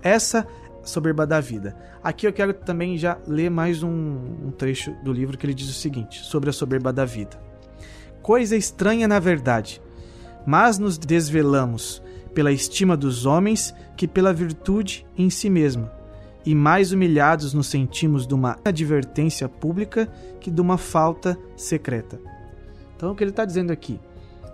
Essa 0.02 0.46
soberba 0.82 1.26
da 1.26 1.40
vida. 1.40 1.76
Aqui 2.02 2.26
eu 2.26 2.32
quero 2.32 2.52
também 2.52 2.98
já 2.98 3.18
ler 3.26 3.50
mais 3.50 3.82
um, 3.82 3.88
um 3.90 4.50
trecho 4.50 4.92
do 5.02 5.12
livro 5.12 5.38
que 5.38 5.46
ele 5.46 5.54
diz 5.54 5.68
o 5.68 5.72
seguinte 5.72 6.20
sobre 6.20 6.50
a 6.50 6.52
soberba 6.52 6.92
da 6.92 7.04
vida. 7.04 7.40
Coisa 8.22 8.56
estranha 8.56 9.08
na 9.08 9.18
verdade, 9.18 9.80
mas 10.46 10.78
nos 10.78 10.98
desvelamos 10.98 12.02
pela 12.34 12.52
estima 12.52 12.96
dos 12.96 13.26
homens 13.26 13.74
que 13.96 14.08
pela 14.08 14.32
virtude 14.32 15.06
em 15.16 15.30
si 15.30 15.48
mesma, 15.48 15.92
e 16.44 16.54
mais 16.54 16.92
humilhados 16.92 17.54
nos 17.54 17.68
sentimos 17.68 18.26
de 18.26 18.34
uma 18.34 18.58
advertência 18.64 19.48
pública 19.48 20.06
que 20.40 20.50
de 20.50 20.60
uma 20.60 20.76
falta 20.76 21.38
secreta. 21.56 22.20
Então 22.96 23.12
o 23.12 23.14
que 23.14 23.24
ele 23.24 23.30
está 23.30 23.44
dizendo 23.44 23.72
aqui? 23.72 23.98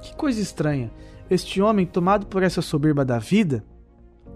Que 0.03 0.15
coisa 0.15 0.41
estranha 0.41 0.91
este 1.31 1.63
homem, 1.63 1.87
tomado 1.87 2.27
por 2.27 2.43
essa 2.43 2.61
soberba 2.61 3.05
da 3.05 3.19
vida, 3.19 3.65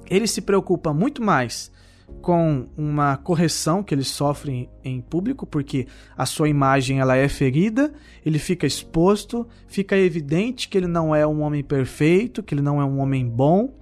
ele 0.09 0.26
se 0.26 0.40
preocupa 0.40 0.92
muito 0.92 1.22
mais 1.22 1.72
com 2.20 2.66
uma 2.76 3.16
correção 3.16 3.83
que 3.83 3.94
ele 3.94 4.04
sofre 4.04 4.68
em 4.83 5.00
público, 5.00 5.46
porque 5.46 5.87
a 6.16 6.24
sua 6.26 6.48
imagem 6.48 7.00
ela 7.00 7.16
é 7.16 7.28
ferida, 7.28 7.92
ele 8.24 8.38
fica 8.38 8.66
exposto, 8.66 9.46
fica 9.66 9.96
evidente 9.96 10.68
que 10.68 10.78
ele 10.78 10.87
não 10.87 11.14
é 11.14 11.26
um 11.26 11.42
homem 11.42 11.62
perfeito, 11.62 12.42
que 12.42 12.54
ele 12.54 12.62
não 12.62 12.80
é 12.80 12.85
um 12.85 13.00
homem 13.00 13.26
bom 13.26 13.74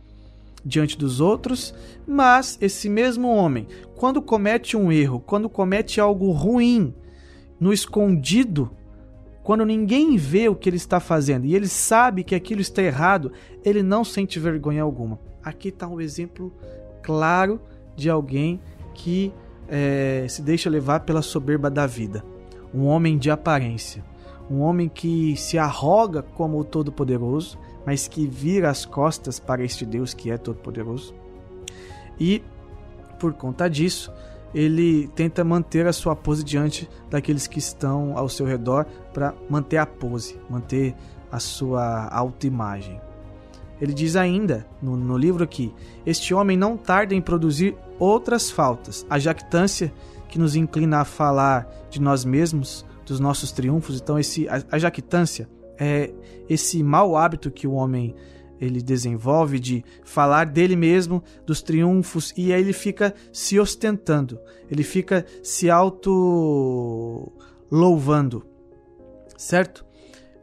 diante 0.64 0.96
dos 0.96 1.20
outros, 1.20 1.74
mas 2.06 2.56
esse 2.60 2.88
mesmo 2.88 3.28
homem, 3.28 3.66
quando 3.96 4.22
comete 4.22 4.76
um 4.76 4.90
erro, 4.90 5.20
quando 5.20 5.48
comete 5.48 6.00
algo 6.00 6.30
ruim 6.30 6.94
no 7.58 7.72
escondido, 7.72 8.70
quando 9.42 9.64
ninguém 9.64 10.16
vê 10.16 10.48
o 10.48 10.54
que 10.54 10.68
ele 10.68 10.76
está 10.76 11.00
fazendo 11.00 11.46
e 11.46 11.54
ele 11.54 11.66
sabe 11.66 12.22
que 12.22 12.34
aquilo 12.34 12.60
está 12.60 12.82
errado, 12.82 13.32
ele 13.64 13.82
não 13.82 14.04
sente 14.04 14.38
vergonha 14.38 14.82
alguma. 14.82 15.18
Aqui 15.42 15.68
está 15.68 15.88
um 15.88 16.00
exemplo 16.00 16.52
claro 17.02 17.60
de 17.96 18.08
alguém 18.08 18.60
que 18.94 19.32
é, 19.68 20.26
se 20.28 20.42
deixa 20.42 20.70
levar 20.70 21.00
pela 21.00 21.22
soberba 21.22 21.68
da 21.68 21.86
vida. 21.86 22.24
Um 22.72 22.86
homem 22.86 23.18
de 23.18 23.30
aparência. 23.30 24.04
Um 24.50 24.60
homem 24.60 24.88
que 24.88 25.36
se 25.36 25.58
arroga 25.58 26.22
como 26.22 26.58
o 26.58 26.64
Todo-Poderoso, 26.64 27.58
mas 27.84 28.06
que 28.06 28.26
vira 28.26 28.70
as 28.70 28.84
costas 28.84 29.40
para 29.40 29.64
este 29.64 29.84
Deus 29.84 30.14
que 30.14 30.30
é 30.30 30.36
Todo-Poderoso. 30.36 31.14
E, 32.20 32.42
por 33.18 33.32
conta 33.32 33.68
disso, 33.68 34.12
ele 34.54 35.08
tenta 35.08 35.42
manter 35.42 35.86
a 35.86 35.92
sua 35.92 36.14
pose 36.14 36.44
diante 36.44 36.88
daqueles 37.10 37.46
que 37.46 37.58
estão 37.58 38.16
ao 38.16 38.28
seu 38.28 38.46
redor 38.46 38.86
para 39.12 39.34
manter 39.48 39.78
a 39.78 39.86
pose, 39.86 40.38
manter 40.48 40.94
a 41.30 41.38
sua 41.38 42.08
autoimagem. 42.08 43.00
Ele 43.80 43.92
diz 43.92 44.14
ainda 44.14 44.66
no, 44.80 44.96
no 44.96 45.16
livro 45.16 45.42
aqui: 45.42 45.74
Este 46.06 46.32
homem 46.32 46.56
não 46.56 46.76
tarda 46.76 47.14
em 47.14 47.20
produzir 47.20 47.76
outras 47.98 48.50
faltas. 48.50 49.04
A 49.10 49.18
jactância 49.18 49.92
que 50.28 50.38
nos 50.38 50.54
inclina 50.54 51.00
a 51.00 51.04
falar 51.04 51.68
de 51.90 52.00
nós 52.00 52.24
mesmos, 52.24 52.86
dos 53.04 53.18
nossos 53.18 53.52
triunfos. 53.52 54.00
Então, 54.00 54.18
esse, 54.18 54.48
a, 54.48 54.62
a 54.70 54.78
jactância 54.78 55.48
é 55.78 56.12
esse 56.48 56.82
mau 56.82 57.16
hábito 57.16 57.50
que 57.50 57.66
o 57.66 57.72
homem 57.72 58.14
ele 58.62 58.80
desenvolve 58.80 59.58
de 59.58 59.84
falar 60.04 60.46
dele 60.46 60.76
mesmo, 60.76 61.20
dos 61.44 61.60
triunfos, 61.60 62.32
e 62.36 62.52
aí 62.52 62.60
ele 62.60 62.72
fica 62.72 63.12
se 63.32 63.58
ostentando, 63.58 64.38
ele 64.70 64.84
fica 64.84 65.26
se 65.42 65.68
auto 65.68 67.32
louvando, 67.68 68.46
certo? 69.36 69.84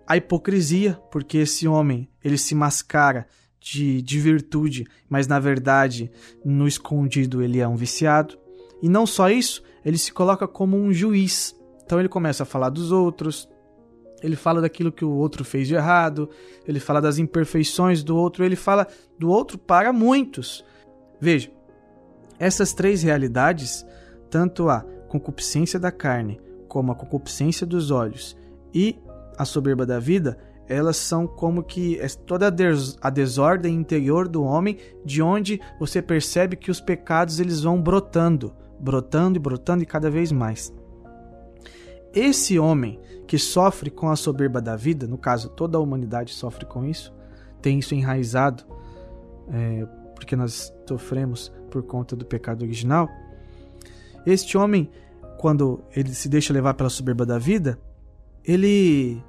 A 0.06 0.18
hipocrisia, 0.18 1.00
porque 1.10 1.38
esse 1.38 1.66
homem 1.66 2.10
ele 2.22 2.38
se 2.38 2.54
mascara 2.54 3.26
de, 3.58 4.02
de 4.02 4.20
virtude, 4.20 4.86
mas 5.08 5.26
na 5.26 5.40
verdade 5.40 6.12
no 6.44 6.68
escondido 6.68 7.42
ele 7.42 7.60
é 7.60 7.68
um 7.68 7.78
viciado. 7.78 8.38
E 8.82 8.90
não 8.90 9.06
só 9.06 9.30
isso, 9.30 9.64
ele 9.86 9.98
se 9.98 10.12
coloca 10.12 10.46
como 10.46 10.76
um 10.76 10.92
juiz. 10.92 11.56
Então 11.86 12.00
ele 12.00 12.10
começa 12.10 12.44
a 12.44 12.46
falar 12.46 12.70
dos 12.70 12.92
outros, 12.92 13.48
ele 14.22 14.36
fala 14.36 14.62
daquilo 14.62 14.92
que 14.92 15.06
o 15.06 15.12
outro 15.12 15.44
fez 15.44 15.68
de 15.68 15.76
errado, 15.76 16.30
ele 16.68 16.80
fala 16.80 17.02
das 17.02 17.18
imperfeições 17.18 18.04
do 18.04 18.16
outro, 18.16 18.44
ele 18.44 18.56
fala 18.56 18.88
do 19.18 19.30
outro 19.30 19.58
para 19.58 19.94
muitos. 19.94 20.64
Veja, 21.20 21.52
essas 22.38 22.74
três 22.74 23.04
realidades, 23.04 23.86
tanto 24.30 24.70
a 24.70 24.82
concupiscência 25.08 25.80
da 25.80 25.92
carne, 25.92 26.40
como 26.68 26.92
a 26.92 26.96
concupiscência 26.96 27.66
dos 27.66 27.92
olhos 27.92 28.38
e 28.74 28.98
a 29.38 29.44
soberba 29.44 29.86
da 29.86 30.00
vida, 30.00 30.38
elas 30.68 30.98
são 30.98 31.26
como 31.26 31.64
que 31.64 32.00
é 32.00 32.08
toda 32.08 32.54
a 33.02 33.10
desordem 33.10 33.76
interior 33.76 34.28
do 34.28 34.44
homem, 34.44 34.78
de 35.04 35.22
onde 35.22 35.60
você 35.80 36.00
percebe 36.00 36.56
que 36.56 36.70
os 36.70 36.80
pecados 36.80 37.40
eles 37.40 37.62
vão 37.62 37.82
brotando, 37.82 38.54
brotando 38.80 39.38
e 39.38 39.42
brotando 39.42 39.82
e 39.82 39.88
cada 39.88 40.12
vez 40.12 40.32
mais. 40.32 40.72
Esse 42.14 42.58
homem 42.58 43.00
que 43.28 43.38
sofre 43.38 43.90
com 43.90 44.10
a 44.10 44.16
soberba 44.16 44.62
da 44.62 44.76
vida, 44.76 45.08
no 45.08 45.18
caso 45.18 45.50
toda 45.50 45.78
a 45.78 45.82
humanidade 45.82 46.34
sofre 46.34 46.66
com 46.66 46.86
isso, 46.86 47.14
tem 47.62 47.80
isso 47.80 47.94
enraizado, 47.94 48.64
é, 49.52 49.86
porque 50.16 50.36
nós 50.36 50.74
sofremos 50.88 51.52
por 51.70 51.84
conta 51.84 52.16
do 52.16 52.26
pecado 52.26 52.64
original. 52.64 53.08
Este 54.26 54.58
homem, 54.58 54.90
quando 55.38 55.82
ele 55.96 56.14
se 56.14 56.28
deixa 56.28 56.52
levar 56.54 56.74
pela 56.74 56.90
soberba 56.90 57.26
da 57.26 57.38
vida, 57.38 57.80
ele 58.44 59.22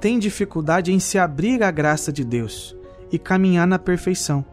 tem 0.00 0.18
dificuldade 0.18 0.92
em 0.92 1.00
se 1.00 1.18
abrir 1.18 1.62
à 1.62 1.70
graça 1.70 2.12
de 2.12 2.24
Deus 2.24 2.76
e 3.10 3.18
caminhar 3.18 3.66
na 3.66 3.78
perfeição. 3.78 4.44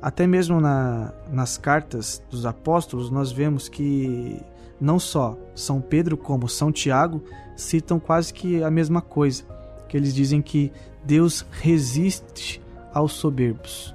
Até 0.00 0.26
mesmo 0.26 0.60
na, 0.60 1.12
nas 1.30 1.56
cartas 1.56 2.22
dos 2.30 2.44
apóstolos, 2.44 3.10
nós 3.10 3.30
vemos 3.30 3.68
que 3.68 4.40
não 4.82 4.98
só 4.98 5.38
São 5.54 5.80
Pedro 5.80 6.16
como 6.16 6.48
São 6.48 6.72
Tiago 6.72 7.22
citam 7.54 8.00
quase 8.00 8.34
que 8.34 8.62
a 8.64 8.70
mesma 8.70 9.00
coisa, 9.00 9.44
que 9.88 9.96
eles 9.96 10.12
dizem 10.12 10.42
que 10.42 10.72
Deus 11.04 11.46
resiste 11.52 12.60
aos 12.92 13.12
soberbos 13.12 13.94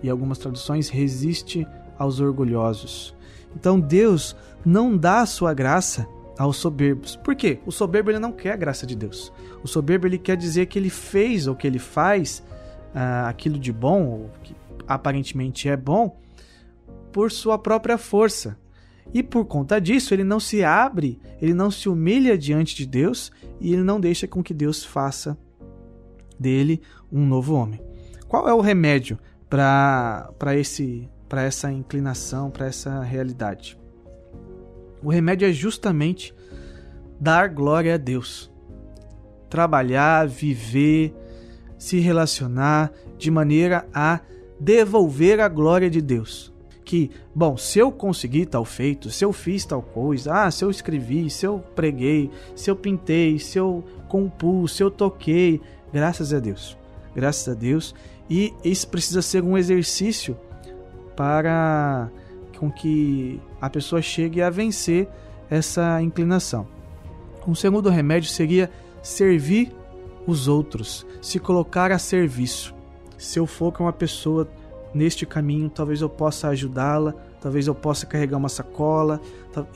e 0.00 0.08
algumas 0.08 0.38
traduções 0.38 0.88
resiste 0.88 1.66
aos 1.98 2.20
orgulhosos. 2.20 3.16
Então 3.56 3.80
Deus 3.80 4.36
não 4.64 4.96
dá 4.96 5.22
a 5.22 5.26
sua 5.26 5.52
graça 5.52 6.06
aos 6.38 6.56
soberbos. 6.56 7.16
Por 7.16 7.34
quê? 7.34 7.58
O 7.66 7.72
soberbo 7.72 8.10
ele 8.10 8.20
não 8.20 8.30
quer 8.30 8.52
a 8.52 8.56
graça 8.56 8.86
de 8.86 8.94
Deus. 8.94 9.32
O 9.64 9.66
soberbo 9.66 10.06
ele 10.06 10.18
quer 10.18 10.36
dizer 10.36 10.66
que 10.66 10.78
ele 10.78 10.90
fez 10.90 11.48
ou 11.48 11.56
que 11.56 11.66
ele 11.66 11.80
faz 11.80 12.44
ah, 12.94 13.28
aquilo 13.28 13.58
de 13.58 13.72
bom, 13.72 14.04
ou 14.04 14.30
que 14.44 14.54
aparentemente 14.86 15.68
é 15.68 15.76
bom, 15.76 16.16
por 17.12 17.32
sua 17.32 17.58
própria 17.58 17.98
força. 17.98 18.56
E 19.12 19.22
por 19.22 19.46
conta 19.46 19.80
disso, 19.80 20.12
ele 20.12 20.24
não 20.24 20.38
se 20.38 20.62
abre, 20.62 21.18
ele 21.40 21.54
não 21.54 21.70
se 21.70 21.88
humilha 21.88 22.36
diante 22.36 22.76
de 22.76 22.86
Deus 22.86 23.32
e 23.60 23.72
ele 23.72 23.82
não 23.82 23.98
deixa 23.98 24.26
com 24.28 24.42
que 24.42 24.52
Deus 24.52 24.84
faça 24.84 25.36
dele 26.38 26.82
um 27.10 27.26
novo 27.26 27.54
homem. 27.54 27.80
Qual 28.26 28.48
é 28.48 28.52
o 28.52 28.60
remédio 28.60 29.18
para 29.48 30.30
esse 30.56 31.08
para 31.28 31.42
essa 31.42 31.70
inclinação, 31.70 32.50
para 32.50 32.66
essa 32.66 33.02
realidade? 33.02 33.78
O 35.02 35.10
remédio 35.10 35.46
é 35.46 35.52
justamente 35.52 36.34
dar 37.20 37.48
glória 37.48 37.94
a 37.94 37.98
Deus. 37.98 38.50
Trabalhar, 39.50 40.26
viver, 40.26 41.14
se 41.78 41.98
relacionar 41.98 42.92
de 43.16 43.30
maneira 43.30 43.86
a 43.92 44.20
devolver 44.58 45.40
a 45.40 45.48
glória 45.48 45.88
de 45.88 46.00
Deus 46.02 46.52
que, 46.88 47.10
bom, 47.34 47.54
se 47.58 47.78
eu 47.78 47.92
conseguir 47.92 48.46
tal 48.46 48.64
feito, 48.64 49.10
se 49.10 49.22
eu 49.22 49.30
fiz 49.30 49.66
tal 49.66 49.82
coisa, 49.82 50.32
ah, 50.32 50.50
se 50.50 50.64
eu 50.64 50.70
escrevi, 50.70 51.28
se 51.28 51.46
eu 51.46 51.58
preguei, 51.74 52.30
se 52.56 52.70
eu 52.70 52.74
pintei, 52.74 53.38
se 53.38 53.58
eu 53.58 53.84
compus, 54.08 54.72
se 54.72 54.82
eu 54.82 54.90
toquei, 54.90 55.60
graças 55.92 56.32
a 56.32 56.38
Deus. 56.38 56.78
Graças 57.14 57.46
a 57.46 57.52
Deus. 57.54 57.94
E 58.30 58.54
isso 58.64 58.88
precisa 58.88 59.20
ser 59.20 59.44
um 59.44 59.58
exercício 59.58 60.34
para 61.14 62.08
com 62.58 62.70
que 62.70 63.38
a 63.60 63.68
pessoa 63.68 64.00
chegue 64.00 64.40
a 64.40 64.48
vencer 64.48 65.06
essa 65.50 66.00
inclinação. 66.00 66.66
Um 67.46 67.54
segundo 67.54 67.90
remédio 67.90 68.30
seria 68.30 68.70
servir 69.02 69.70
os 70.26 70.48
outros, 70.48 71.06
se 71.20 71.38
colocar 71.38 71.92
a 71.92 71.98
serviço. 71.98 72.74
Se 73.18 73.38
eu 73.38 73.46
for 73.46 73.72
com 73.72 73.84
uma 73.84 73.92
pessoa 73.92 74.48
neste 74.94 75.26
caminho, 75.26 75.68
talvez 75.68 76.00
eu 76.00 76.08
possa 76.08 76.48
ajudá-la, 76.48 77.14
talvez 77.40 77.66
eu 77.66 77.74
possa 77.74 78.06
carregar 78.06 78.36
uma 78.36 78.48
sacola, 78.48 79.20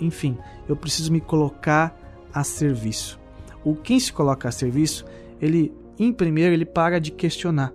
enfim, 0.00 0.36
eu 0.68 0.76
preciso 0.76 1.12
me 1.12 1.20
colocar 1.20 1.96
a 2.32 2.42
serviço. 2.44 3.20
O 3.64 3.74
quem 3.74 4.00
se 4.00 4.12
coloca 4.12 4.48
a 4.48 4.52
serviço, 4.52 5.04
ele 5.40 5.72
em 5.98 6.12
primeiro 6.12 6.54
ele 6.54 6.64
para 6.64 6.98
de 6.98 7.10
questionar 7.10 7.72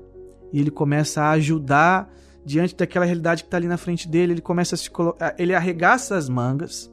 e 0.52 0.60
ele 0.60 0.72
começa 0.72 1.22
a 1.22 1.32
ajudar 1.32 2.12
diante 2.44 2.76
daquela 2.76 3.06
realidade 3.06 3.44
que 3.44 3.48
está 3.48 3.58
ali 3.58 3.68
na 3.68 3.78
frente 3.78 4.08
dele, 4.08 4.34
ele 4.34 4.42
começa 4.42 4.76
a 4.76 4.78
se 4.78 4.90
ele 5.38 5.54
arregaça 5.54 6.16
as 6.16 6.30
mangas 6.30 6.92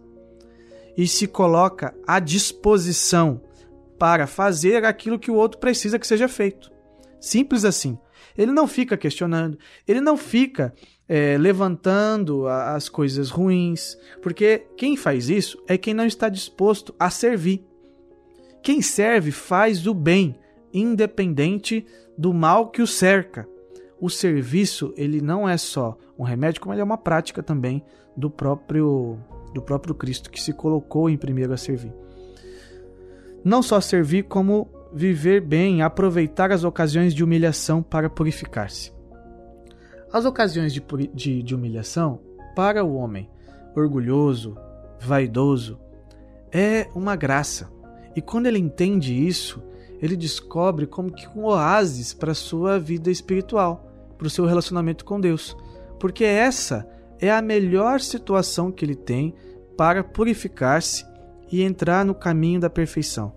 e 0.97 1.07
se 1.07 1.27
coloca 1.27 1.95
à 2.07 2.19
disposição 2.19 3.41
para 3.99 4.27
fazer 4.27 4.85
aquilo 4.85 5.19
que 5.19 5.31
o 5.31 5.35
outro 5.35 5.59
precisa 5.59 5.99
que 5.99 6.07
seja 6.07 6.29
feito. 6.29 6.71
Simples 7.21 7.65
assim. 7.65 7.99
Ele 8.37 8.53
não 8.53 8.66
fica 8.66 8.97
questionando, 8.97 9.59
ele 9.87 10.01
não 10.01 10.16
fica 10.16 10.74
é, 11.09 11.37
levantando 11.39 12.47
as 12.47 12.89
coisas 12.89 13.30
ruins, 13.30 13.97
porque 14.22 14.66
quem 14.76 14.97
faz 14.97 15.28
isso 15.28 15.62
é 15.68 15.76
quem 15.78 15.95
não 15.95 16.07
está 16.07 16.28
disposto 16.28 16.95
a 16.99 17.11
servir. 17.11 17.64
Quem 18.62 18.80
serve 18.80 19.30
faz 19.30 19.87
o 19.87 19.95
bem, 19.95 20.35
independente 20.72 21.87
do 22.16 22.32
mal 22.32 22.70
que 22.70 22.82
o 22.82 22.87
cerca. 22.87 23.47
O 24.01 24.09
serviço, 24.09 24.93
ele 24.97 25.20
não 25.20 25.49
é 25.49 25.57
só 25.57 25.97
um 26.18 26.24
remédio, 26.24 26.61
como 26.61 26.74
ele 26.74 26.80
é 26.80 26.85
uma 26.85 26.99
prática 26.99 27.43
também 27.43 27.82
do 28.16 28.30
próprio 28.30 29.18
do 29.53 29.62
próprio 29.62 29.95
Cristo 29.95 30.30
que 30.30 30.43
se 30.43 30.53
colocou 30.53 31.09
em 31.09 31.16
primeiro 31.16 31.53
a 31.53 31.57
servir. 31.57 31.93
Não 33.45 33.62
só 33.62 33.80
servir, 33.80 34.24
como 34.24 34.68
viver 34.95 35.41
bem, 35.41 35.83
aproveitar 35.83 36.53
as 36.53 36.63
ocasiões 36.63 37.13
de 37.13 37.25
humilhação 37.25 37.83
para 37.83 38.09
purificar-se. 38.09 38.93
As 40.13 40.25
ocasiões 40.25 40.73
de, 40.73 40.81
de, 41.13 41.43
de 41.43 41.55
humilhação, 41.55 42.21
para 42.55 42.85
o 42.85 42.95
homem 42.95 43.29
orgulhoso, 43.75 44.57
vaidoso, 45.01 45.81
é 46.53 46.89
uma 46.95 47.17
graça. 47.17 47.69
E 48.15 48.23
quando 48.23 48.47
ele 48.47 48.61
entende 48.61 49.13
isso, 49.13 49.61
ele 50.01 50.17
descobre 50.17 50.87
como 50.87 51.11
que 51.11 51.29
um 51.37 51.47
oásis 51.47 52.15
para 52.15 52.31
a 52.31 52.37
sua 52.37 52.79
vida 52.79 53.11
espiritual, 53.11 53.91
para 54.17 54.29
o 54.29 54.31
seu 54.31 54.45
relacionamento 54.47 55.05
com 55.05 55.21
Deus. 55.21 55.57
Porque 55.99 56.25
essa 56.25 56.89
é 57.19 57.33
a 57.33 57.43
melhor 57.43 58.01
situação 58.01 58.71
que 58.71 58.85
ele 58.85 58.95
tem 58.95 59.35
para 59.77 60.05
purificar-se 60.05 61.05
e 61.51 61.63
entrar 61.63 62.05
no 62.05 62.15
caminho 62.15 62.61
da 62.61 62.71
perfeição. 62.71 63.33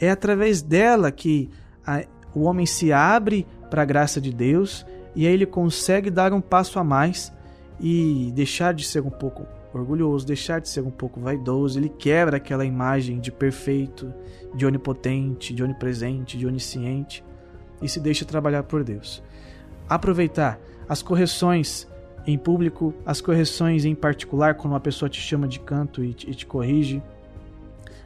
É 0.00 0.10
através 0.10 0.62
dela 0.62 1.12
que 1.12 1.50
a, 1.86 2.02
o 2.34 2.42
homem 2.42 2.64
se 2.64 2.92
abre 2.92 3.46
para 3.70 3.82
a 3.82 3.84
graça 3.84 4.20
de 4.20 4.32
Deus 4.32 4.86
e 5.14 5.26
aí 5.26 5.32
ele 5.34 5.46
consegue 5.46 6.10
dar 6.10 6.32
um 6.32 6.40
passo 6.40 6.78
a 6.78 6.84
mais 6.84 7.32
e 7.78 8.32
deixar 8.34 8.72
de 8.72 8.84
ser 8.84 9.02
um 9.02 9.10
pouco 9.10 9.46
orgulhoso, 9.72 10.26
deixar 10.26 10.60
de 10.60 10.68
ser 10.68 10.80
um 10.80 10.90
pouco 10.90 11.20
vaidoso. 11.20 11.78
Ele 11.78 11.88
quebra 11.88 12.38
aquela 12.38 12.64
imagem 12.64 13.20
de 13.20 13.30
perfeito, 13.30 14.12
de 14.54 14.66
onipotente, 14.66 15.54
de 15.54 15.62
onipresente, 15.62 16.38
de 16.38 16.46
onisciente 16.46 17.24
e 17.82 17.88
se 17.88 18.00
deixa 18.00 18.24
trabalhar 18.24 18.62
por 18.62 18.82
Deus. 18.82 19.22
Aproveitar 19.88 20.58
as 20.88 21.02
correções 21.02 21.88
em 22.26 22.36
público, 22.36 22.94
as 23.04 23.20
correções 23.20 23.84
em 23.84 23.94
particular, 23.94 24.54
quando 24.54 24.72
uma 24.72 24.80
pessoa 24.80 25.08
te 25.08 25.20
chama 25.20 25.48
de 25.48 25.58
canto 25.60 26.04
e 26.04 26.12
te, 26.12 26.30
e 26.30 26.34
te 26.34 26.46
corrige 26.46 27.02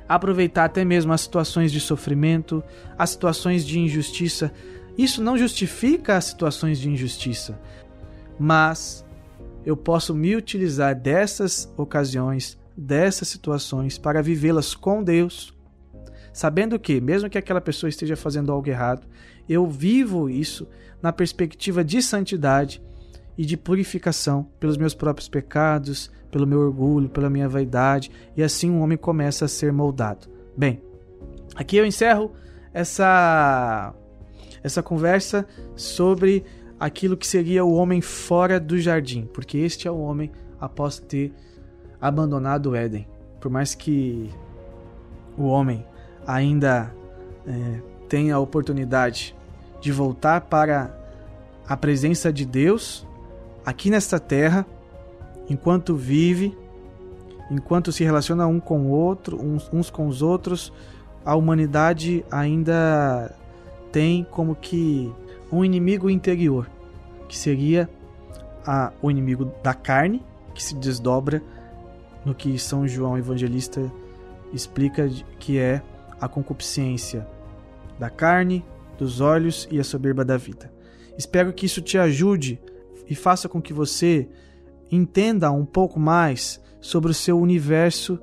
aproveitar 0.09 0.65
até 0.65 0.85
mesmo 0.85 1.13
as 1.13 1.23
situações 1.23 1.73
de 1.73 1.81
sofrimento, 1.81 2.63
as 2.99 3.11
situações 3.11 3.67
de 3.67 3.79
injustiça. 3.79 4.53
Isso 4.97 5.23
não 5.23 5.37
justifica 5.37 6.17
as 6.17 6.27
situações 6.27 6.79
de 6.79 6.89
injustiça, 6.89 7.59
mas 8.39 9.05
eu 9.65 9.77
posso 9.77 10.15
me 10.15 10.37
utilizar 10.37 10.95
dessas 10.95 11.73
ocasiões, 11.77 12.59
dessas 12.77 13.29
situações 13.29 13.99
para 13.99 14.23
vivê-las 14.23 14.75
com 14.75 15.03
Deus, 15.03 15.55
sabendo 16.33 16.79
que, 16.79 17.01
mesmo 17.01 17.31
que 17.31 17.39
aquela 17.39 17.61
pessoa 17.61 17.89
esteja 17.89 18.17
fazendo 18.17 18.53
algo 18.53 18.69
errado, 18.69 19.07
eu 19.49 19.67
vivo 19.67 20.29
isso 20.29 20.67
na 21.03 21.13
perspectiva 21.13 21.85
de 21.85 22.03
santidade 22.03 22.83
e 23.37 23.45
de 23.45 23.57
purificação 23.57 24.49
pelos 24.59 24.77
meus 24.77 24.95
próprios 24.95 25.29
pecados, 25.29 26.11
pelo 26.31 26.47
meu 26.47 26.61
orgulho, 26.61 27.09
pela 27.09 27.31
minha 27.31 27.49
vaidade, 27.49 28.11
e 28.37 28.43
assim 28.43 28.71
um 28.71 28.81
homem 28.81 28.99
começa 28.99 29.45
a 29.45 29.49
ser 29.49 29.73
moldado. 29.73 30.29
Bem, 30.57 30.83
aqui 31.55 31.77
eu 31.77 31.87
encerro 31.87 32.33
essa 32.73 33.95
essa 34.63 34.83
conversa 34.83 35.47
sobre 35.77 36.43
aquilo 36.81 37.17
que 37.17 37.27
seria 37.27 37.65
o 37.65 37.75
homem 37.75 38.01
fora 38.01 38.59
do 38.59 38.79
jardim, 38.79 39.29
porque 39.33 39.59
este 39.59 39.87
é 39.87 39.91
o 39.91 39.99
homem 39.99 40.33
após 40.59 40.99
ter 40.99 41.33
abandonado 42.01 42.71
o 42.71 42.75
Éden. 42.75 43.07
Por 43.41 43.51
mais 43.51 43.75
que 43.75 44.31
o 45.37 45.45
homem 45.45 45.87
ainda 46.27 46.95
é, 47.47 47.81
tenha 48.09 48.35
a 48.35 48.39
oportunidade 48.39 49.37
de 49.81 49.93
voltar 49.93 50.41
para 50.41 50.99
a 51.69 51.77
presença 51.77 52.33
de 52.33 52.47
Deus 52.47 53.07
aqui 53.65 53.91
nesta 53.91 54.19
terra, 54.19 54.67
enquanto 55.49 55.95
vive, 55.95 56.57
enquanto 57.51 57.93
se 57.93 58.05
relaciona 58.05 58.47
um 58.47 58.61
com 58.61 58.87
o 58.87 58.91
outro, 58.91 59.41
uns, 59.41 59.71
uns 59.73 59.91
com 59.91 60.07
os 60.07 60.23
outros, 60.23 60.73
a 61.25 61.35
humanidade 61.35 62.25
ainda 62.31 63.35
tem 63.91 64.27
como 64.31 64.55
que 64.55 65.13
um 65.51 65.65
inimigo 65.65 66.11
interior, 66.11 66.69
que 67.29 67.37
seria 67.37 67.89
a, 68.67 68.93
o 69.01 69.11
inimigo 69.11 69.53
da 69.63 69.73
carne, 69.73 70.23
que 70.55 70.63
se 70.63 70.75
desdobra 70.75 71.43
no 72.25 72.35
que 72.35 72.59
São 72.59 72.87
João 72.87 73.19
Evangelista 73.19 73.91
explica 74.53 75.09
que 75.39 75.59
é 75.59 75.83
a 76.21 76.29
concupiscência 76.29 77.27
da 77.99 78.09
carne, 78.09 78.65
dos 78.99 79.21
olhos 79.21 79.69
e 79.71 79.79
a 79.81 79.85
soberba 79.85 80.25
da 80.25 80.37
vida. 80.37 80.73
Espero 81.19 81.53
que 81.53 81.67
isso 81.67 81.83
te 81.83 81.99
ajude 81.99 82.61
e 83.09 83.15
faça 83.15 83.49
com 83.49 83.61
que 83.61 83.73
você 83.73 84.29
entenda 84.91 85.51
um 85.51 85.65
pouco 85.65 85.99
mais 85.99 86.61
sobre 86.81 87.11
o 87.11 87.15
seu 87.15 87.39
universo 87.39 88.19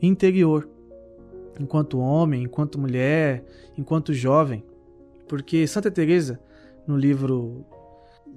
interior, 0.00 0.68
enquanto 1.58 1.98
homem, 1.98 2.44
enquanto 2.44 2.78
mulher, 2.78 3.44
enquanto 3.76 4.14
jovem, 4.14 4.64
porque 5.28 5.66
Santa 5.66 5.90
Teresa, 5.90 6.40
no 6.86 6.96
livro 6.96 7.64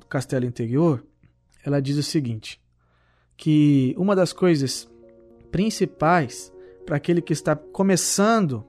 Castelo 0.10 0.46
Interior, 0.46 1.04
ela 1.66 1.82
diz 1.82 1.98
o 1.98 2.04
seguinte: 2.04 2.62
que 3.36 3.96
uma 3.98 4.16
das 4.16 4.34
coisas 4.34 4.88
principais 5.52 6.54
para 6.86 6.98
aquele 6.98 7.22
que 7.22 7.34
está 7.34 7.56
começando 7.56 8.64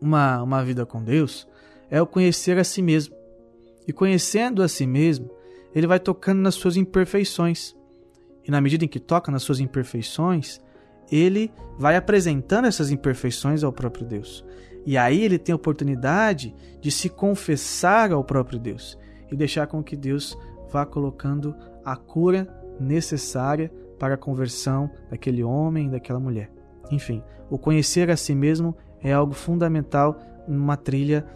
uma, 0.00 0.42
uma 0.42 0.64
vida 0.64 0.86
com 0.86 1.02
Deus 1.02 1.46
é 1.90 2.00
o 2.00 2.06
conhecer 2.06 2.58
a 2.58 2.64
si 2.64 2.82
mesmo. 2.82 3.14
E 3.86 3.92
conhecendo 3.92 4.62
a 4.62 4.68
si 4.68 4.86
mesmo, 4.86 5.30
ele 5.74 5.86
vai 5.86 6.00
tocando 6.00 6.40
nas 6.40 6.54
suas 6.54 6.76
imperfeições. 6.76 7.76
E 8.44 8.50
na 8.50 8.60
medida 8.60 8.84
em 8.84 8.88
que 8.88 9.00
toca 9.00 9.30
nas 9.30 9.42
suas 9.42 9.60
imperfeições, 9.60 10.60
ele 11.10 11.50
vai 11.78 11.96
apresentando 11.96 12.66
essas 12.66 12.90
imperfeições 12.90 13.62
ao 13.62 13.72
próprio 13.72 14.06
Deus. 14.06 14.44
E 14.86 14.96
aí 14.96 15.22
ele 15.22 15.38
tem 15.38 15.52
a 15.52 15.56
oportunidade 15.56 16.54
de 16.80 16.90
se 16.90 17.08
confessar 17.08 18.12
ao 18.12 18.24
próprio 18.24 18.58
Deus 18.58 18.98
e 19.30 19.36
deixar 19.36 19.66
com 19.66 19.82
que 19.82 19.96
Deus 19.96 20.36
vá 20.70 20.86
colocando 20.86 21.54
a 21.84 21.96
cura 21.96 22.48
necessária 22.80 23.70
para 23.98 24.14
a 24.14 24.18
conversão 24.18 24.90
daquele 25.10 25.42
homem, 25.42 25.90
daquela 25.90 26.20
mulher. 26.20 26.50
Enfim, 26.90 27.22
o 27.50 27.58
conhecer 27.58 28.10
a 28.10 28.16
si 28.16 28.34
mesmo 28.34 28.76
é 29.02 29.12
algo 29.12 29.34
fundamental 29.34 30.18
numa 30.46 30.76
trilha 30.76 31.26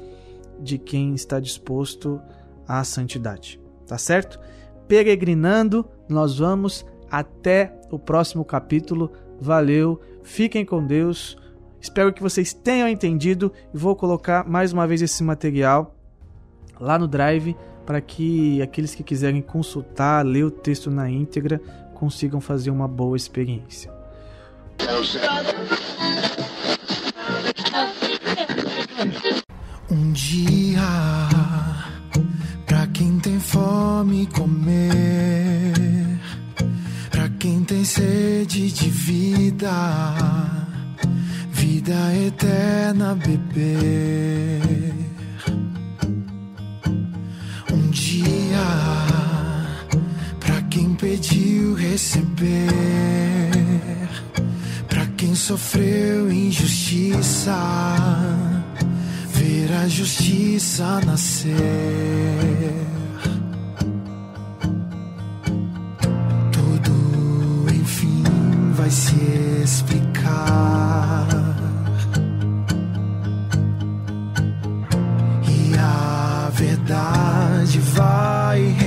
de 0.60 0.78
quem 0.78 1.14
está 1.14 1.40
disposto 1.40 2.20
à 2.66 2.82
santidade. 2.84 3.61
Tá 3.92 3.98
certo? 3.98 4.40
Peregrinando, 4.88 5.86
nós 6.08 6.38
vamos 6.38 6.82
até 7.10 7.78
o 7.90 7.98
próximo 7.98 8.42
capítulo. 8.42 9.12
Valeu, 9.38 10.00
fiquem 10.22 10.64
com 10.64 10.82
Deus. 10.82 11.36
Espero 11.78 12.10
que 12.10 12.22
vocês 12.22 12.54
tenham 12.54 12.88
entendido 12.88 13.52
e 13.74 13.76
vou 13.76 13.94
colocar 13.94 14.48
mais 14.48 14.72
uma 14.72 14.86
vez 14.86 15.02
esse 15.02 15.22
material 15.22 15.94
lá 16.80 16.98
no 16.98 17.06
Drive 17.06 17.54
para 17.84 18.00
que 18.00 18.62
aqueles 18.62 18.94
que 18.94 19.02
quiserem 19.02 19.42
consultar, 19.42 20.24
ler 20.24 20.44
o 20.44 20.50
texto 20.50 20.90
na 20.90 21.10
íntegra, 21.10 21.60
consigam 21.92 22.40
fazer 22.40 22.70
uma 22.70 22.88
boa 22.88 23.14
experiência. 23.14 23.92
Um 29.90 30.12
dia, 30.12 31.11
fome 33.42 34.26
comer, 34.26 35.74
pra 37.10 37.28
quem 37.38 37.64
tem 37.64 37.84
sede 37.84 38.70
de 38.70 38.88
vida, 38.88 39.70
vida 41.50 42.16
eterna 42.26 43.14
beber. 43.14 44.62
Um 47.72 47.90
dia, 47.90 48.66
pra 50.40 50.62
quem 50.62 50.94
pediu 50.94 51.74
receber 51.74 53.12
quem 55.22 55.36
sofreu 55.36 56.32
injustiça, 56.32 57.56
ver 59.32 59.72
a 59.72 59.86
justiça 59.86 61.00
nascer. 61.06 61.52
Se 68.92 69.16
explicar. 69.64 71.26
E 75.48 75.78
a 75.78 76.50
verdade 76.52 77.78
vai 77.78 78.81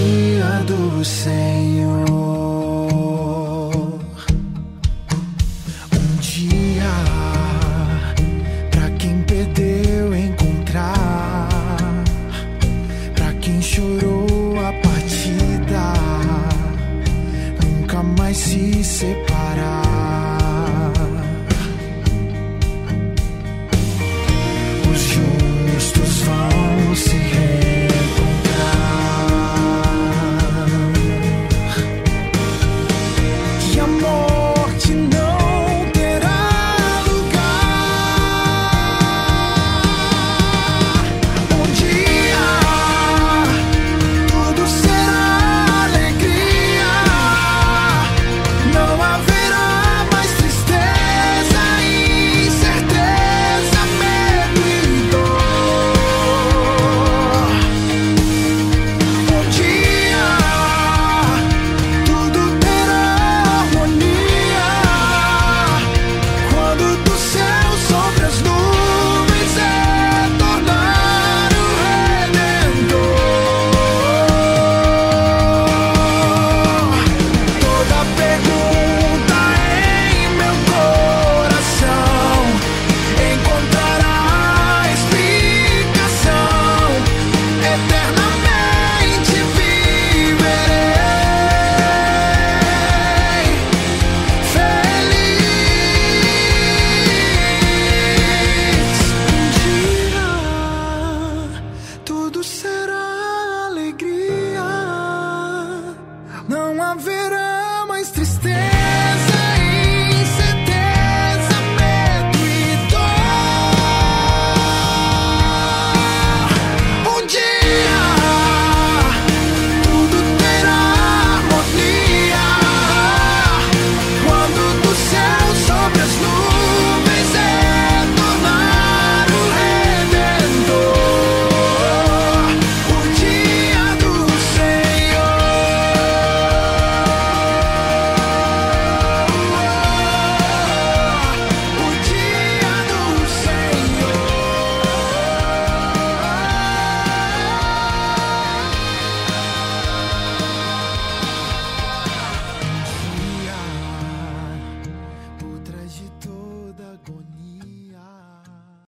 dia 0.00 0.64
do 0.66 1.04
Senhor. 1.04 1.99